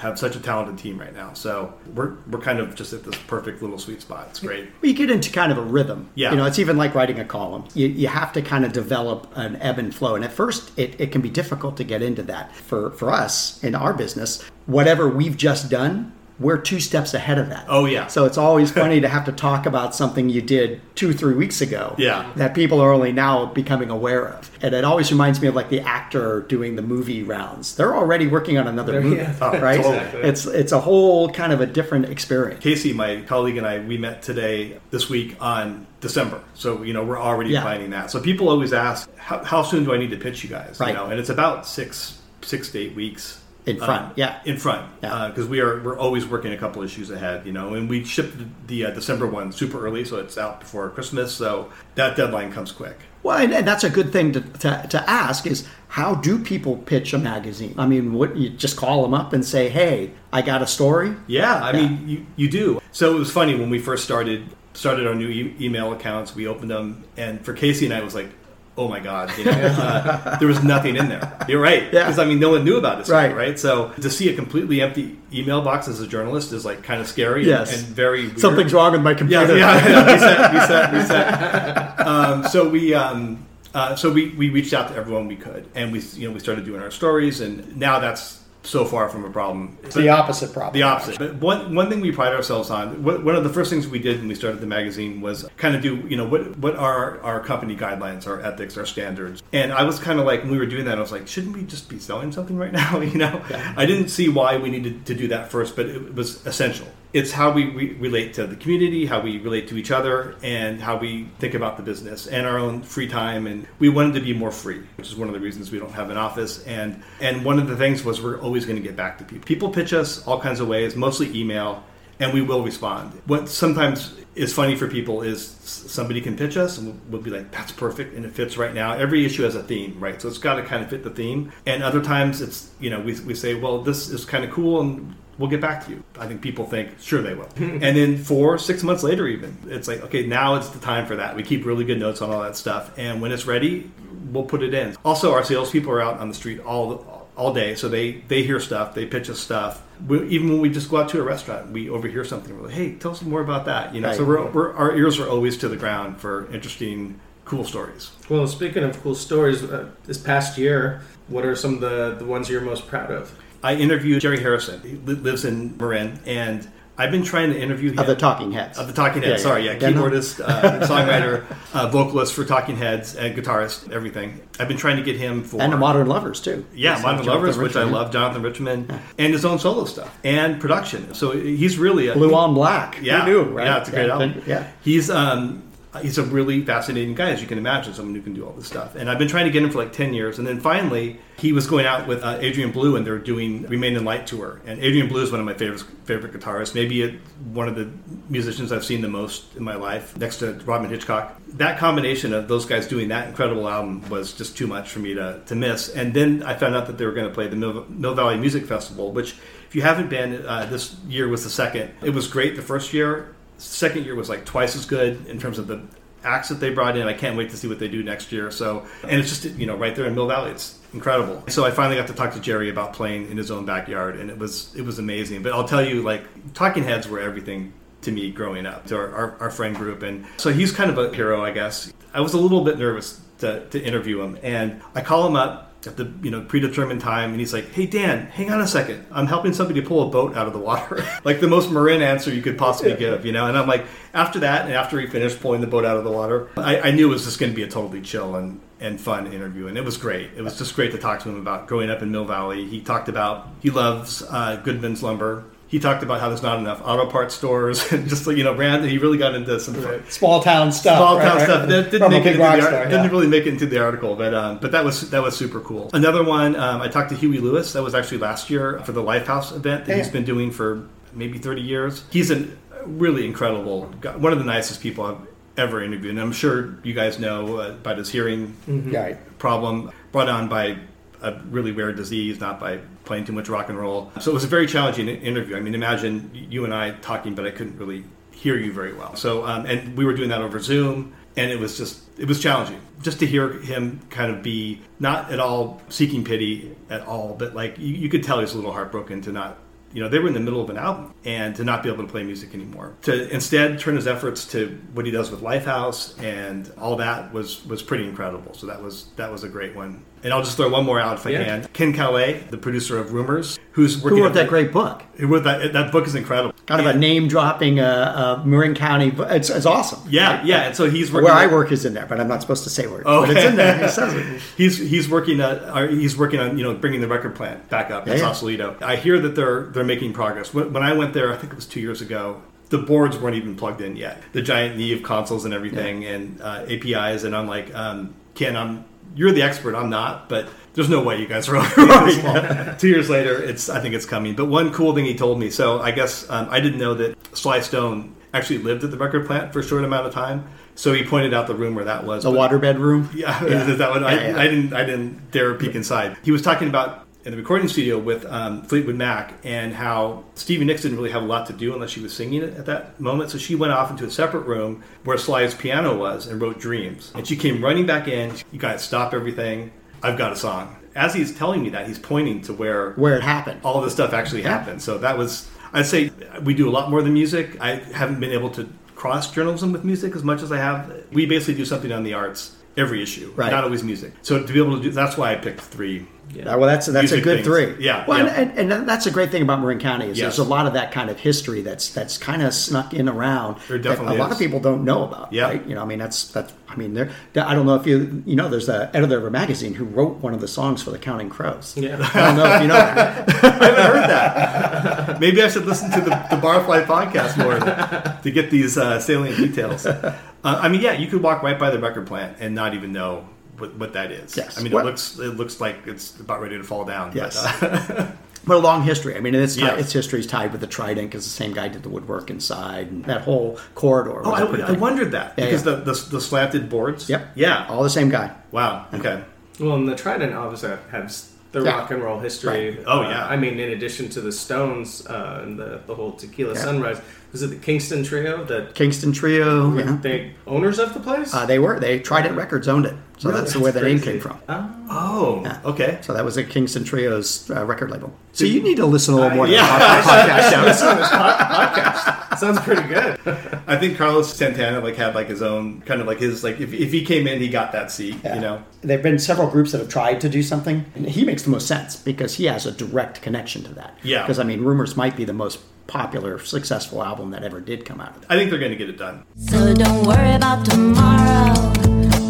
have 0.00 0.18
such 0.18 0.34
a 0.34 0.40
talented 0.40 0.78
team 0.78 0.98
right 0.98 1.12
now. 1.12 1.34
So 1.34 1.74
we're 1.94 2.16
we're 2.30 2.40
kind 2.40 2.58
of 2.58 2.74
just 2.74 2.94
at 2.94 3.04
this 3.04 3.16
perfect 3.26 3.60
little 3.60 3.78
sweet 3.78 4.00
spot. 4.00 4.28
It's 4.30 4.40
great. 4.40 4.70
You 4.80 4.94
get 4.94 5.10
into 5.10 5.30
kind 5.30 5.52
of 5.52 5.58
a 5.58 5.62
rhythm. 5.62 6.08
Yeah. 6.14 6.30
You 6.30 6.38
know, 6.38 6.46
it's 6.46 6.58
even 6.58 6.78
like 6.78 6.94
writing 6.94 7.18
a 7.18 7.24
column. 7.24 7.64
You, 7.74 7.86
you 7.86 8.08
have 8.08 8.32
to 8.32 8.40
kind 8.40 8.64
of 8.64 8.72
develop 8.72 9.30
an 9.36 9.56
ebb 9.56 9.78
and 9.78 9.94
flow. 9.94 10.14
And 10.14 10.24
at 10.24 10.32
first, 10.32 10.72
it, 10.78 10.98
it 10.98 11.12
can 11.12 11.20
be 11.20 11.28
difficult 11.28 11.76
to 11.76 11.84
get 11.84 12.00
into 12.00 12.22
that. 12.24 12.56
For, 12.56 12.92
for 12.92 13.12
us 13.12 13.62
in 13.62 13.74
our 13.74 13.92
business, 13.92 14.42
whatever 14.64 15.06
we've 15.06 15.36
just 15.36 15.68
done, 15.68 16.12
we're 16.40 16.56
two 16.56 16.80
steps 16.80 17.12
ahead 17.14 17.38
of 17.38 17.50
that. 17.50 17.66
Oh, 17.68 17.84
yeah. 17.84 18.06
So 18.06 18.24
it's 18.24 18.38
always 18.38 18.70
funny 18.72 19.00
to 19.02 19.08
have 19.08 19.26
to 19.26 19.32
talk 19.32 19.66
about 19.66 19.94
something 19.94 20.30
you 20.30 20.40
did 20.40 20.80
two, 20.96 21.12
three 21.12 21.34
weeks 21.34 21.60
ago. 21.60 21.94
Yeah. 21.98 22.32
That 22.36 22.54
people 22.54 22.80
are 22.80 22.92
only 22.92 23.12
now 23.12 23.46
becoming 23.46 23.90
aware 23.90 24.26
of. 24.26 24.50
And 24.62 24.74
it 24.74 24.82
always 24.84 25.12
reminds 25.12 25.40
me 25.42 25.48
of 25.48 25.54
like 25.54 25.68
the 25.68 25.80
actor 25.80 26.40
doing 26.48 26.76
the 26.76 26.82
movie 26.82 27.22
rounds. 27.22 27.76
They're 27.76 27.94
already 27.94 28.26
working 28.26 28.56
on 28.56 28.66
another 28.66 29.00
movie, 29.02 29.16
Yeah. 29.16 29.36
Oh, 29.40 29.58
right? 29.60 29.82
totally. 29.82 30.22
It's 30.22 30.46
it's 30.46 30.72
a 30.72 30.80
whole 30.80 31.30
kind 31.30 31.52
of 31.52 31.60
a 31.60 31.66
different 31.66 32.06
experience. 32.08 32.62
Casey, 32.62 32.92
my 32.94 33.20
colleague, 33.22 33.58
and 33.58 33.66
I, 33.66 33.80
we 33.80 33.98
met 33.98 34.22
today, 34.22 34.78
this 34.90 35.10
week 35.10 35.36
on 35.42 35.86
December. 36.00 36.40
So, 36.54 36.82
you 36.82 36.92
know, 36.94 37.04
we're 37.04 37.20
already 37.20 37.50
Yeah. 37.50 37.62
planning 37.62 37.90
that. 37.90 38.10
So 38.10 38.20
people 38.20 38.48
always 38.48 38.72
ask, 38.72 39.14
how, 39.16 39.44
how 39.44 39.62
soon 39.62 39.84
do 39.84 39.92
I 39.92 39.98
need 39.98 40.10
to 40.12 40.16
pitch 40.16 40.42
you 40.42 40.48
guys? 40.48 40.78
Right. 40.80 40.88
You 40.88 40.94
know, 40.94 41.06
and 41.06 41.20
it's 41.20 41.28
about 41.28 41.66
six, 41.66 42.18
six 42.42 42.70
to 42.70 42.78
eight 42.78 42.94
weeks. 42.94 43.39
In 43.66 43.76
front, 43.76 44.06
Uh, 44.06 44.12
yeah. 44.16 44.34
in 44.46 44.56
front, 44.56 44.86
Yeah. 45.02 45.28
because 45.28 45.46
we 45.46 45.60
are 45.60 45.80
we're 45.82 45.98
always 45.98 46.24
working 46.26 46.52
a 46.52 46.56
couple 46.56 46.82
issues 46.82 47.10
ahead, 47.10 47.42
you 47.44 47.52
know, 47.52 47.74
and 47.74 47.90
we 47.90 48.04
shipped 48.04 48.36
the 48.66 48.86
uh, 48.86 48.90
December 48.90 49.26
one 49.26 49.52
super 49.52 49.84
early, 49.84 50.04
so 50.04 50.16
it's 50.16 50.38
out 50.38 50.60
before 50.60 50.88
Christmas, 50.88 51.32
so 51.32 51.68
that 51.94 52.16
deadline 52.16 52.50
comes 52.52 52.72
quick. 52.72 52.96
Well, 53.22 53.36
and, 53.36 53.52
and 53.52 53.68
that's 53.68 53.84
a 53.84 53.90
good 53.90 54.12
thing 54.12 54.32
to, 54.32 54.40
to, 54.40 54.86
to 54.88 55.10
ask 55.10 55.46
is 55.46 55.66
how 55.88 56.14
do 56.14 56.38
people 56.38 56.78
pitch 56.78 57.12
a 57.12 57.18
magazine? 57.18 57.74
I 57.76 57.86
mean, 57.86 58.14
what 58.14 58.34
you 58.34 58.48
just 58.48 58.78
call 58.78 59.02
them 59.02 59.12
up 59.12 59.34
and 59.34 59.44
say, 59.44 59.68
"Hey, 59.68 60.12
I 60.32 60.40
got 60.40 60.62
a 60.62 60.66
story." 60.66 61.14
Yeah, 61.26 61.54
I 61.62 61.72
Yeah. 61.72 61.80
mean, 61.88 62.08
you, 62.08 62.26
you 62.36 62.48
do. 62.48 62.80
So 62.92 63.14
it 63.14 63.18
was 63.18 63.30
funny 63.30 63.54
when 63.56 63.68
we 63.68 63.78
first 63.78 64.04
started 64.04 64.44
started 64.72 65.06
our 65.06 65.14
new 65.14 65.28
e- 65.28 65.54
email 65.60 65.92
accounts. 65.92 66.34
We 66.34 66.46
opened 66.46 66.70
them, 66.70 67.04
and 67.18 67.44
for 67.44 67.52
Casey 67.52 67.84
and 67.84 67.92
I, 67.92 67.98
it 67.98 68.04
was 68.04 68.14
like, 68.14 68.30
oh 68.80 68.88
my 68.88 68.98
god, 68.98 69.30
you 69.36 69.44
know, 69.44 69.50
uh, 69.52 70.38
there 70.38 70.48
was 70.48 70.64
nothing 70.64 70.96
in 70.96 71.10
there. 71.10 71.36
You're 71.46 71.60
right, 71.60 71.82
Yeah. 71.92 72.04
because 72.04 72.18
I 72.18 72.24
mean, 72.24 72.40
no 72.40 72.48
one 72.50 72.64
knew 72.64 72.78
about 72.78 72.96
this, 72.98 73.10
Right. 73.10 73.36
right? 73.36 73.58
So 73.58 73.90
to 74.00 74.08
see 74.08 74.30
a 74.30 74.34
completely 74.34 74.80
empty 74.80 75.18
email 75.34 75.60
box 75.60 75.86
as 75.86 76.00
a 76.00 76.06
journalist 76.06 76.50
is 76.54 76.64
like 76.64 76.82
kind 76.82 76.98
of 77.00 77.06
scary, 77.06 77.46
Yes. 77.46 77.72
and, 77.76 77.84
and 77.86 77.94
very 77.94 78.22
weird. 78.28 78.40
Something's 78.40 78.72
wrong 78.72 78.92
with 78.92 79.02
my 79.02 79.10
Yeah, 79.10 79.16
computer. 79.18 79.56
yeah, 79.58 79.86
yeah. 79.88 80.12
reset, 80.14 80.52
reset, 80.54 80.92
reset. 80.94 82.00
Um, 82.06 82.44
so 82.48 82.68
we, 82.68 82.94
um, 82.94 83.44
uh, 83.74 83.94
so 83.96 84.10
we, 84.10 84.30
we 84.30 84.48
reached 84.48 84.72
out 84.72 84.88
to 84.88 84.96
everyone 84.96 85.28
we 85.28 85.36
could, 85.36 85.68
and 85.74 85.92
we, 85.92 86.00
you 86.16 86.26
know, 86.26 86.32
we 86.34 86.40
started 86.40 86.64
doing 86.64 86.80
our 86.80 86.90
stories, 86.90 87.40
and 87.42 87.76
now 87.76 87.98
that's 88.00 88.39
so 88.62 88.84
far 88.84 89.08
from 89.08 89.24
a 89.24 89.30
problem. 89.30 89.78
It's 89.82 89.94
the 89.94 90.08
opposite 90.08 90.52
problem. 90.52 90.74
The 90.74 90.82
opposite. 90.82 91.18
But 91.18 91.36
one 91.36 91.74
one 91.74 91.88
thing 91.88 92.00
we 92.00 92.12
pride 92.12 92.34
ourselves 92.34 92.70
on. 92.70 93.02
One 93.02 93.24
one 93.24 93.34
of 93.34 93.44
the 93.44 93.50
first 93.50 93.70
things 93.70 93.88
we 93.88 93.98
did 93.98 94.18
when 94.18 94.28
we 94.28 94.34
started 94.34 94.60
the 94.60 94.66
magazine 94.66 95.20
was 95.20 95.46
kind 95.56 95.74
of 95.74 95.82
do 95.82 95.96
you 96.08 96.16
know 96.16 96.26
what 96.26 96.58
what 96.58 96.76
are 96.76 97.00
our, 97.00 97.20
our 97.20 97.40
company 97.40 97.76
guidelines, 97.76 98.26
our 98.26 98.40
ethics, 98.40 98.76
our 98.76 98.86
standards. 98.86 99.42
And 99.52 99.72
I 99.72 99.84
was 99.84 99.98
kind 99.98 100.20
of 100.20 100.26
like 100.26 100.42
when 100.42 100.50
we 100.50 100.58
were 100.58 100.66
doing 100.66 100.84
that, 100.84 100.98
I 100.98 101.00
was 101.00 101.12
like, 101.12 101.26
shouldn't 101.26 101.56
we 101.56 101.62
just 101.62 101.88
be 101.88 101.98
selling 101.98 102.32
something 102.32 102.56
right 102.56 102.72
now? 102.84 103.00
You 103.00 103.18
know, 103.18 103.42
I 103.76 103.86
didn't 103.86 104.08
see 104.08 104.28
why 104.28 104.56
we 104.56 104.70
needed 104.70 105.06
to 105.06 105.14
do 105.14 105.28
that 105.28 105.50
first, 105.50 105.76
but 105.76 105.86
it 105.86 106.14
was 106.14 106.44
essential. 106.46 106.86
It's 107.12 107.32
how 107.32 107.50
we 107.50 107.64
re- 107.64 107.92
relate 107.94 108.34
to 108.34 108.46
the 108.46 108.54
community, 108.56 109.04
how 109.06 109.20
we 109.20 109.38
relate 109.38 109.68
to 109.68 109.76
each 109.76 109.90
other, 109.90 110.36
and 110.42 110.80
how 110.80 110.96
we 110.96 111.28
think 111.40 111.54
about 111.54 111.76
the 111.76 111.82
business 111.82 112.28
and 112.28 112.46
our 112.46 112.58
own 112.58 112.82
free 112.82 113.08
time. 113.08 113.46
And 113.46 113.66
we 113.80 113.88
wanted 113.88 114.14
to 114.14 114.20
be 114.20 114.32
more 114.32 114.52
free, 114.52 114.82
which 114.96 115.08
is 115.08 115.16
one 115.16 115.28
of 115.28 115.34
the 115.34 115.40
reasons 115.40 115.72
we 115.72 115.78
don't 115.78 115.92
have 115.92 116.10
an 116.10 116.16
office. 116.16 116.64
And 116.64 117.02
and 117.20 117.44
one 117.44 117.58
of 117.58 117.66
the 117.66 117.76
things 117.76 118.04
was 118.04 118.22
we're 118.22 118.40
always 118.40 118.64
going 118.64 118.76
to 118.76 118.82
get 118.82 118.96
back 118.96 119.18
to 119.18 119.24
people. 119.24 119.44
People 119.44 119.70
pitch 119.70 119.92
us 119.92 120.24
all 120.26 120.40
kinds 120.40 120.60
of 120.60 120.68
ways, 120.68 120.94
mostly 120.94 121.36
email, 121.38 121.82
and 122.20 122.32
we 122.32 122.42
will 122.42 122.62
respond. 122.62 123.20
What 123.26 123.48
sometimes 123.48 124.14
is 124.34 124.52
funny 124.52 124.76
for 124.76 124.88
people 124.88 125.22
is 125.22 125.46
somebody 125.64 126.20
can 126.20 126.36
pitch 126.36 126.56
us 126.56 126.78
and 126.78 126.86
we'll, 126.86 126.96
we'll 127.10 127.22
be 127.22 127.30
like, 127.30 127.50
"That's 127.50 127.72
perfect," 127.72 128.14
and 128.14 128.24
it 128.24 128.32
fits 128.32 128.56
right 128.56 128.72
now. 128.72 128.92
Every 128.92 129.24
issue 129.26 129.42
has 129.42 129.54
a 129.54 129.62
theme, 129.62 129.98
right? 129.98 130.20
So 130.20 130.28
it's 130.28 130.38
got 130.38 130.56
to 130.56 130.62
kind 130.62 130.82
of 130.82 130.90
fit 130.90 131.02
the 131.02 131.10
theme. 131.10 131.52
And 131.66 131.82
other 131.82 132.02
times 132.02 132.40
it's 132.40 132.70
you 132.80 132.90
know 132.90 133.00
we 133.00 133.18
we 133.20 133.34
say, 133.34 133.54
"Well, 133.54 133.82
this 133.82 134.08
is 134.08 134.24
kind 134.24 134.44
of 134.44 134.50
cool," 134.50 134.80
and 134.80 135.14
we'll 135.40 135.50
get 135.50 135.60
back 135.60 135.84
to 135.86 135.90
you. 135.90 136.04
I 136.18 136.26
think 136.26 136.42
people 136.42 136.66
think, 136.66 137.00
sure, 137.00 137.22
they 137.22 137.34
will. 137.34 137.48
and 137.56 137.96
then 137.96 138.18
four, 138.18 138.58
six 138.58 138.82
months 138.82 139.02
later, 139.02 139.26
even, 139.26 139.56
it's 139.68 139.88
like, 139.88 140.02
okay, 140.02 140.26
now 140.26 140.56
it's 140.56 140.68
the 140.68 140.78
time 140.78 141.06
for 141.06 141.16
that. 141.16 141.34
We 141.34 141.42
keep 141.42 141.64
really 141.64 141.84
good 141.84 141.98
notes 141.98 142.20
on 142.20 142.30
all 142.30 142.42
that 142.42 142.56
stuff. 142.56 142.96
And 142.98 143.22
when 143.22 143.32
it's 143.32 143.46
ready, 143.46 143.90
we'll 144.30 144.44
put 144.44 144.62
it 144.62 144.74
in. 144.74 144.96
Also, 145.02 145.32
our 145.32 145.42
salespeople 145.42 145.90
are 145.90 146.02
out 146.02 146.18
on 146.18 146.28
the 146.28 146.34
street 146.34 146.60
all 146.60 147.19
all 147.40 147.54
day, 147.54 147.74
so 147.74 147.88
they, 147.88 148.12
they 148.28 148.42
hear 148.42 148.60
stuff, 148.60 148.94
they 148.94 149.06
pitch 149.06 149.30
us 149.30 149.40
stuff. 149.40 149.82
We, 150.06 150.28
even 150.28 150.50
when 150.50 150.60
we 150.60 150.68
just 150.68 150.90
go 150.90 150.98
out 150.98 151.08
to 151.08 151.20
a 151.20 151.22
restaurant, 151.22 151.70
we 151.70 151.88
overhear 151.88 152.22
something. 152.22 152.54
We're 152.54 152.66
like, 152.66 152.74
hey, 152.74 152.96
tell 152.96 153.12
us 153.12 153.22
more 153.22 153.40
about 153.40 153.64
that. 153.64 153.94
You 153.94 154.02
know, 154.02 154.12
so 154.12 154.26
we're, 154.26 154.50
we're, 154.50 154.74
our 154.74 154.94
ears 154.94 155.18
are 155.18 155.26
always 155.26 155.56
to 155.58 155.68
the 155.68 155.76
ground 155.76 156.20
for 156.20 156.52
interesting, 156.52 157.18
cool 157.46 157.64
stories. 157.64 158.10
Well, 158.28 158.46
speaking 158.46 158.84
of 158.84 159.02
cool 159.02 159.14
stories, 159.14 159.64
uh, 159.64 159.88
this 160.04 160.18
past 160.18 160.58
year, 160.58 161.00
what 161.28 161.46
are 161.46 161.56
some 161.56 161.74
of 161.74 161.80
the, 161.80 162.14
the 162.18 162.26
ones 162.26 162.50
you're 162.50 162.60
most 162.60 162.86
proud 162.86 163.10
of? 163.10 163.34
I 163.62 163.74
interviewed 163.74 164.20
Jerry 164.20 164.40
Harrison. 164.40 164.82
He 164.82 164.96
li- 164.96 165.14
lives 165.14 165.46
in 165.46 165.78
Marin, 165.78 166.20
and 166.26 166.70
I've 167.00 167.10
been 167.10 167.22
trying 167.24 167.50
to 167.50 167.58
interview 167.58 167.92
him. 167.92 167.98
Of 167.98 168.06
the 168.06 168.14
Talking 168.14 168.52
Heads. 168.52 168.78
Of 168.78 168.86
the 168.86 168.92
Talking 168.92 169.22
Heads, 169.22 169.42
Yeah, 169.42 169.48
sorry, 169.48 169.64
yeah. 169.64 169.72
yeah. 169.72 169.88
Yeah. 169.88 169.90
Keyboardist, 169.94 170.40
uh, 170.40 170.86
songwriter, 170.86 171.44
uh, 171.72 171.88
vocalist 171.88 172.34
for 172.34 172.44
Talking 172.44 172.76
Heads, 172.76 173.16
and 173.16 173.34
guitarist, 173.34 173.90
everything. 173.90 174.38
I've 174.58 174.68
been 174.68 174.76
trying 174.76 174.98
to 174.98 175.02
get 175.02 175.16
him 175.16 175.42
for. 175.42 175.62
and 175.62 175.72
the 175.72 175.78
Modern 175.78 176.08
Lovers 176.08 176.42
too. 176.42 176.66
Yeah, 176.74 176.96
uh, 176.96 177.00
Modern 177.02 177.24
Jonathan 177.24 177.40
Lovers, 177.46 177.58
which 177.58 177.76
I 177.76 177.84
love, 177.84 178.12
Jonathan 178.12 178.42
Richman, 178.42 179.00
and 179.18 179.32
his 179.32 179.46
own 179.46 179.58
solo 179.58 179.86
stuff 179.86 180.14
and 180.24 180.60
production. 180.60 181.14
So 181.14 181.30
he's 181.32 181.78
really 181.78 182.08
a 182.08 182.12
Blue 182.14 182.34
on 182.34 182.52
Black. 182.52 182.98
yeah, 183.00 183.24
knew, 183.24 183.44
right? 183.44 183.66
yeah, 183.66 183.78
it's 183.78 183.88
a 183.88 183.92
great 183.92 184.06
yeah, 184.06 184.12
album. 184.12 184.42
Yeah. 184.46 184.66
he's 184.82 185.08
um, 185.08 185.62
he's 186.02 186.18
a 186.18 186.22
really 186.22 186.64
fascinating 186.64 187.14
guy, 187.14 187.30
as 187.30 187.40
you 187.40 187.48
can 187.48 187.58
imagine, 187.58 187.92
someone 187.94 188.14
who 188.14 188.22
can 188.22 188.32
do 188.32 188.46
all 188.46 188.52
this 188.52 188.66
stuff. 188.66 188.94
And 188.94 189.10
I've 189.10 189.18
been 189.18 189.28
trying 189.28 189.46
to 189.46 189.50
get 189.50 189.62
him 189.62 189.70
for 189.70 189.78
like 189.78 189.92
ten 189.92 190.14
years, 190.14 190.38
and 190.38 190.46
then 190.46 190.60
finally 190.60 191.18
he 191.36 191.52
was 191.52 191.66
going 191.66 191.86
out 191.86 192.06
with 192.06 192.22
uh, 192.22 192.38
Adrian 192.40 192.70
Belew, 192.70 192.96
and 192.96 193.06
they're 193.06 193.18
doing 193.18 193.62
Remain 193.62 193.96
in 193.96 194.04
Light 194.04 194.26
tour. 194.26 194.60
And 194.66 194.80
Adrian 194.80 195.08
Belew 195.08 195.22
is 195.22 195.30
one 195.30 195.40
of 195.40 195.46
my 195.46 195.54
favorite 195.54 195.82
favorite 196.04 196.32
guitarists, 196.32 196.74
maybe 196.74 197.02
it, 197.02 197.20
one 197.52 197.68
of 197.68 197.74
the 197.74 197.90
musicians 198.28 198.72
I've 198.72 198.84
seen 198.84 199.00
the 199.00 199.08
most 199.08 199.56
in 199.56 199.64
my 199.64 199.74
life, 199.74 200.16
next 200.16 200.38
to 200.38 200.52
Robyn 200.64 200.90
Hitchcock. 200.90 201.40
That 201.54 201.78
combination 201.78 202.32
of 202.32 202.46
those 202.46 202.66
guys 202.66 202.86
doing 202.86 203.08
that 203.08 203.28
incredible 203.28 203.68
album 203.68 204.08
was 204.08 204.32
just 204.32 204.56
too 204.56 204.66
much 204.66 204.90
for 204.90 205.00
me 205.00 205.14
to, 205.14 205.40
to 205.46 205.54
miss. 205.54 205.88
And 205.88 206.14
then 206.14 206.42
I 206.44 206.54
found 206.54 206.76
out 206.76 206.86
that 206.86 206.98
they 206.98 207.06
were 207.06 207.12
going 207.12 207.28
to 207.28 207.34
play 207.34 207.48
the 207.48 207.56
Mill, 207.56 207.86
Mill 207.88 208.14
Valley 208.14 208.36
Music 208.36 208.66
Festival, 208.66 209.12
which 209.12 209.34
if 209.68 209.74
you 209.74 209.82
haven't 209.82 210.10
been, 210.10 210.44
uh, 210.46 210.66
this 210.66 210.96
year 211.08 211.28
was 211.28 211.44
the 211.44 211.50
second. 211.50 211.92
It 212.02 212.10
was 212.10 212.26
great 212.28 212.54
the 212.56 212.62
first 212.62 212.92
year. 212.92 213.34
Second 213.60 214.04
year 214.04 214.14
was 214.14 214.28
like 214.28 214.44
twice 214.44 214.74
as 214.74 214.86
good 214.86 215.26
in 215.26 215.38
terms 215.38 215.58
of 215.58 215.66
the 215.66 215.82
acts 216.24 216.48
that 216.48 216.56
they 216.56 216.70
brought 216.70 216.96
in. 216.96 217.06
I 217.06 217.12
can't 217.12 217.36
wait 217.36 217.50
to 217.50 217.56
see 217.56 217.68
what 217.68 217.78
they 217.78 217.88
do 217.88 218.02
next 218.02 218.32
year. 218.32 218.50
So, 218.50 218.86
and 219.02 219.20
it's 219.20 219.28
just 219.28 219.58
you 219.58 219.66
know 219.66 219.76
right 219.76 219.94
there 219.94 220.06
in 220.06 220.14
Mill 220.14 220.26
Valley. 220.26 220.50
It's 220.50 220.78
incredible. 220.92 221.44
So 221.48 221.64
I 221.64 221.70
finally 221.70 221.96
got 221.96 222.06
to 222.08 222.14
talk 222.14 222.32
to 222.34 222.40
Jerry 222.40 222.70
about 222.70 222.92
playing 222.92 223.30
in 223.30 223.36
his 223.36 223.50
own 223.50 223.64
backyard, 223.64 224.16
and 224.16 224.30
it 224.30 224.38
was 224.38 224.74
it 224.74 224.82
was 224.82 224.98
amazing. 224.98 225.42
But 225.42 225.52
I'll 225.52 225.68
tell 225.68 225.84
you, 225.84 226.02
like 226.02 226.24
Talking 226.54 226.84
Heads 226.84 227.08
were 227.08 227.20
everything 227.20 227.72
to 228.02 228.10
me 228.10 228.30
growing 228.30 228.64
up, 228.64 228.86
to 228.86 228.96
our, 228.96 229.14
our, 229.14 229.36
our 229.40 229.50
friend 229.50 229.76
group, 229.76 230.02
and 230.02 230.24
so 230.38 230.50
he's 230.50 230.72
kind 230.72 230.90
of 230.90 230.96
a 230.96 231.14
hero, 231.14 231.44
I 231.44 231.50
guess. 231.50 231.92
I 232.14 232.20
was 232.20 232.32
a 232.32 232.38
little 232.38 232.64
bit 232.64 232.78
nervous 232.78 233.20
to, 233.38 233.66
to 233.68 233.82
interview 233.82 234.22
him, 234.22 234.38
and 234.42 234.80
I 234.94 235.02
call 235.02 235.26
him 235.26 235.36
up 235.36 235.69
at 235.86 235.96
the 235.96 236.12
you 236.22 236.30
know 236.30 236.42
predetermined 236.42 237.00
time 237.00 237.30
and 237.30 237.40
he's 237.40 237.52
like 237.52 237.70
hey 237.72 237.86
dan 237.86 238.26
hang 238.26 238.50
on 238.50 238.60
a 238.60 238.66
second. 238.66 239.06
I'm 239.10 239.26
helping 239.26 239.52
somebody 239.52 239.80
pull 239.80 240.06
a 240.06 240.10
boat 240.10 240.36
out 240.36 240.46
of 240.46 240.52
the 240.52 240.58
water. 240.58 241.04
Like 241.22 241.40
the 241.40 241.48
most 241.48 241.70
marin 241.70 242.02
answer 242.02 242.32
you 242.32 242.40
could 242.40 242.56
possibly 242.56 242.94
give 242.96 243.26
you 243.26 243.32
know? 243.32 243.46
And 243.46 243.56
i'm 243.56 243.68
like 243.68 243.84
after 244.14 244.40
that 244.40 244.64
and 244.64 244.74
after 244.74 244.98
he 244.98 245.06
finished 245.06 245.40
pulling 245.40 245.60
the 245.60 245.66
boat 245.66 245.84
out 245.84 245.96
of 245.96 246.04
the 246.04 246.10
water 246.10 246.48
i, 246.56 246.80
I 246.80 246.90
knew 246.92 247.08
it 247.08 247.12
was 247.12 247.24
just 247.24 247.38
going 247.38 247.52
to 247.52 247.56
be 247.56 247.62
a 247.62 247.68
totally 247.68 248.00
chill 248.00 248.36
and 248.36 248.60
and 248.80 248.98
fun 248.98 249.30
interview 249.32 249.66
and 249.66 249.76
it 249.76 249.84
was 249.84 249.98
great. 249.98 250.30
It 250.36 250.42
was 250.42 250.56
just 250.56 250.74
great 250.74 250.92
to 250.92 250.98
talk 250.98 251.20
to 251.20 251.28
him 251.28 251.36
about 251.36 251.66
growing 251.66 251.90
up 251.90 252.00
in 252.00 252.10
mill 252.10 252.24
valley. 252.24 252.66
He 252.66 252.80
talked 252.80 253.08
about 253.08 253.48
he 253.60 253.70
loves 253.70 254.22
uh, 254.22 254.56
goodman's 254.64 255.02
lumber 255.02 255.44
he 255.70 255.78
talked 255.78 256.02
about 256.02 256.20
how 256.20 256.28
there's 256.28 256.42
not 256.42 256.58
enough 256.58 256.82
auto 256.84 257.06
parts 257.08 257.34
stores 257.34 257.90
and 257.92 258.08
just 258.08 258.26
like 258.26 258.36
you 258.36 258.44
know 258.44 258.54
ran 258.54 258.86
he 258.86 258.98
really 258.98 259.16
got 259.18 259.34
into 259.34 259.58
some 259.60 259.74
Small 260.10 260.42
town 260.42 260.72
stuff. 260.72 260.98
small 260.98 261.16
right, 261.16 261.24
town 261.24 261.36
right. 261.36 261.44
stuff 261.44 261.68
that 261.68 261.90
didn't 261.90 262.10
make 262.10 262.26
it 262.26 262.32
into 262.34 262.38
the 262.38 262.60
star, 262.60 262.84
didn't 262.84 263.04
yeah. 263.04 263.10
really 263.10 263.26
make 263.28 263.46
it 263.46 263.50
into 263.54 263.66
the 263.66 263.78
article, 263.82 264.16
but 264.16 264.34
um, 264.34 264.58
but 264.58 264.72
that 264.72 264.84
was 264.84 265.08
that 265.10 265.22
was 265.22 265.36
super 265.36 265.60
cool. 265.60 265.88
Another 265.92 266.24
one, 266.24 266.56
um, 266.56 266.80
I 266.82 266.88
talked 266.88 267.08
to 267.10 267.16
Huey 267.16 267.38
Lewis. 267.38 267.72
That 267.72 267.82
was 267.82 267.94
actually 267.94 268.18
last 268.18 268.50
year 268.50 268.80
for 268.80 268.92
the 268.92 269.02
Lifehouse 269.02 269.54
event 269.54 269.86
that 269.86 269.92
Yeah, 269.92 269.98
he's 270.02 270.08
been 270.12 270.24
doing 270.24 270.50
for 270.50 270.86
maybe 271.14 271.38
thirty 271.38 271.62
years. 271.62 272.02
He's 272.10 272.30
a 272.30 272.46
really 272.84 273.24
incredible, 273.24 273.86
guy, 274.00 274.16
one 274.16 274.32
of 274.32 274.38
the 274.38 274.44
nicest 274.44 274.80
people 274.80 275.04
I've 275.04 275.18
ever 275.56 275.82
interviewed. 275.82 276.12
And 276.12 276.20
I'm 276.20 276.32
sure 276.32 276.74
you 276.82 276.94
guys 276.94 277.18
know 277.18 277.58
uh, 277.58 277.68
about 277.70 277.98
his 277.98 278.10
hearing 278.10 278.56
Right. 278.66 279.18
problem 279.38 279.92
brought 280.12 280.28
on 280.28 280.48
by 280.48 280.78
a 281.22 281.40
really 281.50 281.72
rare 281.72 281.92
disease, 281.92 282.40
not 282.40 282.60
by 282.60 282.78
playing 283.04 283.24
too 283.24 283.32
much 283.32 283.48
rock 283.48 283.68
and 283.68 283.78
roll. 283.78 284.12
So 284.20 284.30
it 284.30 284.34
was 284.34 284.44
a 284.44 284.48
very 284.48 284.66
challenging 284.66 285.08
interview. 285.08 285.56
I 285.56 285.60
mean, 285.60 285.74
imagine 285.74 286.30
you 286.32 286.64
and 286.64 286.74
I 286.74 286.92
talking, 286.92 287.34
but 287.34 287.46
I 287.46 287.50
couldn't 287.50 287.78
really 287.78 288.04
hear 288.30 288.56
you 288.56 288.72
very 288.72 288.94
well. 288.94 289.16
So, 289.16 289.44
um, 289.44 289.66
and 289.66 289.96
we 289.96 290.04
were 290.04 290.14
doing 290.14 290.30
that 290.30 290.40
over 290.40 290.60
Zoom, 290.60 291.14
and 291.36 291.50
it 291.50 291.58
was 291.58 291.76
just 291.76 292.02
it 292.18 292.26
was 292.26 292.40
challenging 292.40 292.80
just 293.02 293.20
to 293.20 293.26
hear 293.26 293.52
him 293.52 294.00
kind 294.10 294.34
of 294.34 294.42
be 294.42 294.80
not 294.98 295.32
at 295.32 295.40
all 295.40 295.80
seeking 295.88 296.24
pity 296.24 296.76
at 296.88 297.02
all, 297.06 297.34
but 297.38 297.54
like 297.54 297.78
you, 297.78 297.94
you 297.94 298.08
could 298.08 298.22
tell 298.22 298.36
he 298.36 298.42
was 298.42 298.52
a 298.52 298.56
little 298.56 298.72
heartbroken 298.72 299.22
to 299.22 299.32
not. 299.32 299.58
You 299.92 300.00
know, 300.00 300.08
they 300.08 300.20
were 300.20 300.28
in 300.28 300.34
the 300.34 300.40
middle 300.40 300.62
of 300.62 300.70
an 300.70 300.76
album 300.76 301.12
and 301.24 301.56
to 301.56 301.64
not 301.64 301.82
be 301.82 301.88
able 301.88 302.06
to 302.06 302.08
play 302.08 302.22
music 302.22 302.54
anymore. 302.54 302.94
To 303.02 303.28
instead 303.28 303.80
turn 303.80 303.96
his 303.96 304.06
efforts 304.06 304.46
to 304.52 304.80
what 304.92 305.04
he 305.04 305.10
does 305.10 305.32
with 305.32 305.40
Lifehouse 305.40 306.16
and 306.22 306.72
all 306.78 306.94
that 306.96 307.32
was 307.32 307.66
was 307.66 307.82
pretty 307.82 308.06
incredible. 308.06 308.54
So 308.54 308.68
that 308.68 308.80
was 308.80 309.06
that 309.16 309.32
was 309.32 309.42
a 309.42 309.48
great 309.48 309.74
one. 309.74 310.04
And 310.22 310.34
I'll 310.34 310.42
just 310.42 310.56
throw 310.56 310.68
one 310.68 310.84
more 310.84 311.00
out 311.00 311.18
if 311.18 311.26
I 311.26 311.30
Yeah. 311.30 311.44
can. 311.44 311.66
Ken 311.72 311.92
Caillat, 311.94 312.50
the 312.50 312.58
producer 312.58 312.98
of 312.98 313.12
Rumours, 313.14 313.58
who's 313.72 313.96
working. 314.02 314.18
Who 314.18 314.24
wrote 314.24 314.30
at- 314.30 314.34
that 314.34 314.48
great 314.48 314.70
book? 314.72 315.02
Who 315.16 315.26
wrote 315.26 315.44
that? 315.44 315.72
That 315.72 315.90
book 315.92 316.06
is 316.06 316.14
incredible. 316.14 316.54
Kind 316.66 316.80
of 316.80 316.86
a 316.86 316.98
name 316.98 317.26
dropping 317.26 317.80
uh, 317.80 318.38
uh, 318.42 318.46
Marin 318.46 318.74
County. 318.74 319.10
bo- 319.10 319.22
It's, 319.24 319.48
it's 319.50 319.64
awesome. 319.66 320.00
Yeah, 320.08 320.42
yeah. 320.44 320.62
And 320.62 320.76
so 320.76 320.88
he's 320.90 321.10
working. 321.10 321.24
Where 321.24 321.32
I 321.34 321.46
work 321.46 321.72
is 321.72 321.84
in 321.84 321.94
there, 321.94 322.06
but 322.06 322.20
I'm 322.20 322.28
not 322.28 322.42
supposed 322.42 322.64
to 322.64 322.70
say 322.70 322.86
where. 322.86 323.02
Oh. 323.06 323.22
But 323.26 323.36
it's 323.36 323.46
in 323.46 323.56
there. 323.56 323.84
It 323.84 323.90
says 323.90 324.12
it. 324.14 324.26
He's 324.56 324.76
he's 324.78 325.08
working 325.08 325.40
at 325.40 325.62
or 325.76 325.88
he's 325.88 326.16
working 326.16 326.38
on 326.40 326.58
you 326.58 326.64
know 326.64 326.74
bringing 326.74 327.00
the 327.00 327.08
record 327.08 327.34
plant 327.34 327.68
back 327.70 327.90
up 327.90 328.06
in 328.06 328.12
Yeah, 328.12 328.18
yeah. 328.18 328.24
Sausalito. 328.26 328.76
I 328.82 328.96
hear 328.96 329.18
that 329.20 329.34
they're 329.34 329.62
they're 329.72 329.84
making 329.84 330.12
progress. 330.12 330.52
When, 330.52 330.72
when 330.72 330.82
I 330.82 330.92
went 330.92 331.14
there, 331.14 331.32
I 331.32 331.36
think 331.36 331.52
it 331.52 331.56
was 331.56 331.66
two 331.66 331.80
years 331.80 332.00
ago. 332.02 332.42
The 332.68 332.78
boards 332.78 333.18
weren't 333.18 333.34
even 333.36 333.56
plugged 333.56 333.80
in 333.80 333.96
yet. 333.96 334.22
The 334.32 334.42
giant 334.42 334.76
Neve 334.76 335.02
consoles 335.02 335.44
and 335.44 335.52
everything, 335.52 336.04
and 336.04 336.40
uh, 336.40 336.64
APIs. 336.68 337.24
And 337.24 337.34
I'm 337.34 337.48
like, 337.48 337.74
um, 337.74 338.14
Ken, 338.36 338.56
I'm 338.56 338.84
you're 339.14 339.32
the 339.32 339.42
expert. 339.42 339.74
I'm 339.74 339.90
not, 339.90 340.28
but 340.28 340.48
there's 340.74 340.88
no 340.88 341.02
way 341.02 341.20
you 341.20 341.26
guys 341.26 341.48
are 341.48 341.64
small. 342.10 342.74
Two 342.78 342.88
years 342.88 343.10
later, 343.10 343.42
it's 343.42 343.68
I 343.68 343.80
think 343.80 343.94
it's 343.94 344.06
coming. 344.06 344.34
But 344.34 344.46
one 344.46 344.72
cool 344.72 344.94
thing 344.94 345.04
he 345.04 345.14
told 345.14 345.38
me. 345.38 345.50
So 345.50 345.80
I 345.80 345.90
guess 345.90 346.28
um, 346.30 346.48
I 346.50 346.60
didn't 346.60 346.78
know 346.78 346.94
that 346.94 347.16
Sly 347.36 347.60
Stone 347.60 348.14
actually 348.32 348.58
lived 348.58 348.84
at 348.84 348.90
the 348.90 348.96
record 348.96 349.26
plant 349.26 349.52
for 349.52 349.60
a 349.60 349.62
short 349.64 349.84
amount 349.84 350.06
of 350.06 350.12
time. 350.14 350.46
So 350.76 350.92
he 350.92 351.02
pointed 351.04 351.34
out 351.34 351.46
the 351.46 351.54
room 351.54 351.74
where 351.74 351.84
that 351.84 352.04
was. 352.04 352.22
The 352.22 352.30
waterbed 352.30 352.78
room. 352.78 353.10
yeah, 353.14 353.44
Yeah. 353.44 353.64
that 353.64 353.90
I, 353.90 354.14
Yeah, 354.14 354.28
yeah. 354.30 354.38
I 354.38 354.44
didn't 354.48 354.72
I 354.72 354.84
didn't 354.84 355.30
dare 355.30 355.54
peek 355.54 355.74
inside. 355.74 356.16
He 356.22 356.30
was 356.30 356.42
talking 356.42 356.68
about 356.68 357.06
in 357.24 357.32
the 357.32 357.36
recording 357.36 357.68
studio 357.68 357.98
with 357.98 358.24
um, 358.26 358.62
Fleetwood 358.62 358.96
Mac 358.96 359.34
and 359.44 359.74
how 359.74 360.24
Stevie 360.34 360.64
Nicks 360.64 360.82
didn't 360.82 360.96
really 360.96 361.10
have 361.10 361.22
a 361.22 361.26
lot 361.26 361.46
to 361.48 361.52
do 361.52 361.74
unless 361.74 361.90
she 361.90 362.00
was 362.00 362.14
singing 362.14 362.42
it 362.42 362.54
at 362.56 362.64
that 362.66 362.98
moment. 362.98 363.30
So 363.30 363.36
she 363.36 363.54
went 363.54 363.72
off 363.74 363.90
into 363.90 364.06
a 364.06 364.10
separate 364.10 364.46
room 364.46 364.82
where 365.04 365.18
Sly's 365.18 365.54
piano 365.54 365.96
was 365.96 366.26
and 366.26 366.40
wrote 366.40 366.58
Dreams. 366.58 367.12
And 367.14 367.26
she 367.26 367.36
came 367.36 367.62
running 367.62 367.84
back 367.84 368.08
in. 368.08 368.34
You 368.52 368.58
guys 368.58 368.82
stop 368.82 369.12
everything. 369.12 369.70
I've 370.02 370.16
got 370.16 370.32
a 370.32 370.36
song. 370.36 370.76
As 370.96 371.12
he's 371.14 371.36
telling 371.36 371.62
me 371.62 371.68
that, 371.70 371.86
he's 371.86 371.98
pointing 371.98 372.40
to 372.42 372.54
where 372.54 372.92
Where 372.94 373.16
it 373.16 373.22
happened. 373.22 373.60
all 373.64 373.80
this 373.82 373.92
stuff 373.92 374.12
actually 374.14 374.42
happened. 374.42 374.80
So 374.82 374.96
that 374.98 375.18
was, 375.18 375.48
I'd 375.74 375.86
say, 375.86 376.10
we 376.42 376.54
do 376.54 376.68
a 376.68 376.72
lot 376.72 376.90
more 376.90 377.02
than 377.02 377.12
music. 377.12 377.60
I 377.60 377.76
haven't 377.76 378.18
been 378.20 378.32
able 378.32 378.50
to 378.50 378.66
cross 378.96 379.30
journalism 379.30 379.72
with 379.72 379.84
music 379.84 380.16
as 380.16 380.24
much 380.24 380.42
as 380.42 380.50
I 380.50 380.56
have. 380.56 380.90
We 381.12 381.26
basically 381.26 381.54
do 381.54 381.64
something 381.66 381.92
on 381.92 382.02
the 382.02 382.14
arts 382.14 382.56
every 382.76 383.02
issue, 383.02 383.32
Right. 383.36 383.50
not 383.50 383.64
always 383.64 383.82
music. 383.84 384.12
So 384.22 384.42
to 384.44 384.52
be 384.52 384.58
able 384.58 384.76
to 384.78 384.82
do, 384.82 384.90
that's 384.90 385.16
why 385.18 385.32
I 385.32 385.36
picked 385.36 385.60
three. 385.60 386.06
Uh, 386.38 386.56
well, 386.58 386.68
that's 386.68 386.86
that's 386.86 387.12
a 387.12 387.20
good 387.20 387.44
things. 387.44 387.46
three. 387.46 387.84
Yeah, 387.84 388.04
Well, 388.06 388.24
yeah. 388.24 388.40
And, 388.40 388.72
and 388.72 388.88
that's 388.88 389.06
a 389.06 389.10
great 389.10 389.30
thing 389.30 389.42
about 389.42 389.60
Marin 389.60 389.78
County 389.78 390.06
is 390.06 390.18
Yes. 390.18 390.36
there's 390.36 390.46
a 390.46 390.48
lot 390.48 390.66
of 390.66 390.74
that 390.74 390.92
kind 390.92 391.10
of 391.10 391.18
history 391.18 391.60
that's 391.60 391.90
that's 391.90 392.18
kind 392.18 392.42
of 392.42 392.54
snuck 392.54 392.94
in 392.94 393.08
around. 393.08 393.58
There 393.68 393.78
that 393.78 393.88
definitely 393.88 394.16
a 394.16 394.18
lot 394.20 394.30
is. 394.30 394.36
of 394.36 394.38
people 394.38 394.60
don't 394.60 394.84
know 394.84 395.04
about. 395.04 395.32
Yeah. 395.32 395.44
Right? 395.48 395.66
You 395.66 395.74
know, 395.74 395.82
I 395.82 395.84
mean, 395.86 395.98
that's 395.98 396.28
that's. 396.28 396.52
I 396.68 396.76
mean, 396.76 396.94
there. 396.94 397.10
I 397.34 397.54
don't 397.54 397.66
know 397.66 397.74
if 397.74 397.84
you 397.86 398.22
you 398.26 398.36
know. 398.36 398.48
There's 398.48 398.66
the 398.66 398.90
editor 398.94 399.18
of 399.18 399.24
a 399.24 399.30
magazine 399.30 399.74
who 399.74 399.84
wrote 399.84 400.18
one 400.18 400.34
of 400.34 400.40
the 400.40 400.46
songs 400.48 400.82
for 400.82 400.90
the 400.92 400.98
Counting 400.98 401.28
Crows. 401.30 401.76
Yeah. 401.76 401.96
I 402.14 402.20
don't 402.26 402.36
know 402.36 402.54
if 402.54 402.62
you 402.62 402.68
know 402.68 402.74
that. 402.74 403.28
I 403.44 403.64
haven't 403.66 403.84
heard 403.84 404.08
that. 404.10 405.20
Maybe 405.20 405.42
I 405.42 405.48
should 405.48 405.66
listen 405.66 405.90
to 405.90 406.00
the, 406.00 406.10
the 406.10 406.36
Barfly 406.36 406.84
podcast 406.86 407.36
more 407.42 407.58
to, 407.58 408.20
to 408.22 408.30
get 408.30 408.50
these 408.50 408.78
uh, 408.78 409.00
salient 409.00 409.36
details. 409.36 409.84
Uh, 409.86 410.16
I 410.44 410.68
mean, 410.68 410.80
yeah, 410.80 410.92
you 410.92 411.08
could 411.08 411.22
walk 411.22 411.42
right 411.42 411.58
by 411.58 411.70
the 411.70 411.78
record 411.78 412.06
plant 412.06 412.36
and 412.40 412.54
not 412.54 412.74
even 412.74 412.92
know 412.92 413.28
what, 413.60 413.74
what 413.76 413.92
that 413.92 414.10
is. 414.10 414.36
Yes. 414.36 414.58
I 414.58 414.62
mean, 414.62 414.72
What- 414.72 414.82
it 414.82 414.86
looks 414.86 415.18
it 415.18 415.36
looks 415.36 415.60
like 415.60 415.86
it's 415.86 416.18
about 416.18 416.40
ready 416.40 416.56
to 416.58 416.64
fall 416.64 416.84
down. 416.84 417.12
Yes. 417.14 417.34
But, 417.60 417.72
uh, 417.98 418.06
But 418.46 418.56
a 418.56 418.58
long 418.60 418.82
history. 418.84 419.14
I 419.16 419.20
mean, 419.20 419.34
its 419.34 419.54
ti- 419.54 419.60
Yes. 419.60 419.78
its 419.80 419.92
history 419.92 420.18
is 420.18 420.26
tied 420.26 420.50
with 420.52 420.62
the 420.62 420.66
Trident 420.66 421.10
because 421.10 421.24
the 421.24 421.30
same 421.30 421.52
guy 421.52 421.68
did 421.68 421.82
the 421.82 421.90
woodwork 421.90 422.30
inside 422.30 422.90
and 422.90 423.04
that 423.04 423.20
whole 423.20 423.58
corridor. 423.74 424.22
oh, 424.24 424.30
was 424.30 424.40
a 424.40 424.46
pretty 424.46 424.62
I, 424.62 424.68
I 424.68 424.72
wondered 424.78 425.12
that 425.12 425.34
Yeah, 425.36 425.44
because 425.44 425.66
yeah. 425.66 425.74
The, 425.74 425.92
the 425.92 426.06
the 426.12 426.20
slanted 426.22 426.70
boards. 426.70 427.06
Yep. 427.10 427.32
Yeah. 427.34 427.66
All 427.68 427.82
the 427.82 427.90
same 427.90 428.08
guy. 428.08 428.30
Wow. 428.50 428.86
Okay. 428.94 429.22
Well, 429.60 429.74
and 429.76 429.86
the 429.86 429.94
Trident 429.94 430.32
obviously 430.32 430.70
has 430.90 431.30
the 431.52 431.60
Yeah. 431.62 431.70
rock 431.80 431.90
and 431.90 432.02
roll 432.02 432.18
history. 432.18 432.76
Right. 432.76 432.84
Oh, 432.86 433.00
Uh, 433.02 433.10
yeah. 433.10 433.26
I 433.26 433.36
mean, 433.36 433.60
in 433.60 433.72
addition 433.72 434.08
to 434.10 434.22
the 434.22 434.32
Stones 434.32 435.06
uh, 435.06 435.40
and 435.42 435.58
the, 435.58 435.82
the 435.86 435.94
whole 435.94 436.12
Tequila 436.12 436.54
Yeah. 436.54 436.60
Sunrise, 436.60 437.00
was 437.32 437.42
it 437.42 437.48
the 437.48 437.56
Kingston 437.56 438.02
Trio 438.02 438.44
The 438.44 438.70
Kingston 438.74 439.12
Trio. 439.12 439.70
were 439.70 439.80
yeah. 439.80 439.96
they 440.00 440.32
owners 440.46 440.78
of 440.78 440.94
the 440.94 441.00
place? 441.00 441.32
Uh, 441.32 441.46
they 441.46 441.58
were. 441.58 441.78
They 441.78 441.98
Trident 442.00 442.36
Records 442.36 442.66
owned 442.68 442.86
it. 442.86 442.94
So 443.18 443.28
Really? 443.28 443.40
that's 443.42 443.54
where 443.56 443.70
the 443.70 443.82
name 443.82 444.00
came 444.00 444.18
from. 444.18 444.40
Oh. 444.48 445.42
Yeah. 445.44 445.60
Okay. 445.64 445.98
So 446.00 446.14
that 446.14 446.24
was 446.24 446.36
a 446.38 446.44
Kingston 446.44 446.84
Trio's 446.84 447.50
uh, 447.50 447.64
record 447.66 447.90
label. 447.90 448.12
So 448.32 448.46
you 448.46 448.62
need 448.62 448.76
to 448.76 448.86
listen 448.86 449.12
a 449.12 449.18
little 449.18 449.36
more 449.36 449.46
to 449.46 449.52
yeah. 449.52 449.66
the 449.78 450.02
podcast. 450.10 450.50
now. 450.52 450.64
Listen 450.64 450.88
to 450.88 450.94
this 450.96 451.08
pod- 451.10 451.38
podcast. 451.74 452.38
Sounds 452.38 452.60
pretty 452.60 452.82
good. 452.88 453.18
I 453.66 453.76
think 453.76 453.98
Carlos 453.98 454.32
Santana 454.34 454.80
like 454.80 454.96
had 454.96 455.14
like 455.14 455.28
his 455.28 455.42
own 455.42 455.82
kind 455.82 456.00
of 456.00 456.06
like 456.06 456.18
his 456.18 456.42
like 456.42 456.60
if, 456.60 456.72
if 456.72 456.90
he 456.92 457.04
came 457.04 457.26
in 457.26 457.40
he 457.40 457.48
got 457.50 457.72
that 457.72 457.90
seat. 457.90 458.16
Yeah. 458.24 458.36
You 458.36 458.40
know. 458.40 458.62
There 458.80 458.96
have 458.96 459.02
been 459.02 459.18
several 459.18 459.48
groups 459.50 459.72
that 459.72 459.78
have 459.78 459.90
tried 459.90 460.22
to 460.22 460.28
do 460.30 460.42
something, 460.42 460.86
and 460.94 461.06
he 461.06 461.22
makes 461.24 461.42
the 461.42 461.50
most 461.50 461.68
sense 461.68 461.96
because 461.96 462.36
he 462.36 462.46
has 462.46 462.64
a 462.64 462.72
direct 462.72 463.20
connection 463.20 463.62
to 463.64 463.74
that. 463.74 463.98
Yeah. 464.02 464.22
Because 464.22 464.38
I 464.38 464.44
mean, 464.44 464.62
Rumours 464.62 464.96
might 464.96 465.14
be 465.16 465.24
the 465.26 465.34
most 465.34 465.60
popular, 465.86 466.38
successful 466.38 467.02
album 467.02 467.30
that 467.30 467.42
ever 467.42 467.60
did 467.60 467.84
come 467.84 468.00
out 468.00 468.16
of 468.16 468.22
it. 468.22 468.26
I 468.28 468.36
think 468.36 468.50
they're 468.50 468.58
going 468.58 468.72
to 468.72 468.76
get 468.76 468.88
it 468.88 468.98
done. 468.98 469.24
So 469.36 469.74
don't 469.74 470.06
worry 470.06 470.34
about 470.34 470.64
tomorrow. 470.64 471.54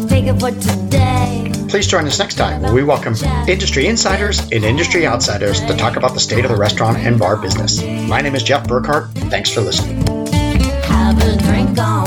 Take 0.07 0.25
it 0.25 0.39
for 0.39 0.51
today. 0.51 1.51
Please 1.69 1.87
join 1.87 2.05
us 2.05 2.19
next 2.19 2.35
time 2.35 2.61
where 2.61 2.73
we 2.73 2.83
welcome 2.83 3.15
industry 3.47 3.87
insiders 3.87 4.39
and 4.39 4.65
industry 4.65 5.07
outsiders 5.07 5.61
to 5.61 5.75
talk 5.77 5.95
about 5.95 6.13
the 6.13 6.19
state 6.19 6.43
of 6.43 6.51
the 6.51 6.57
restaurant 6.57 6.97
and 6.97 7.17
bar 7.17 7.37
business. 7.37 7.81
My 7.81 8.21
name 8.21 8.35
is 8.35 8.43
Jeff 8.43 8.67
Burkhart. 8.67 9.09
Thanks 9.29 9.49
for 9.49 9.61
listening. 9.61 10.05
Have 10.83 11.17
a 11.21 11.37
drink 11.37 11.77
on. 11.79 12.00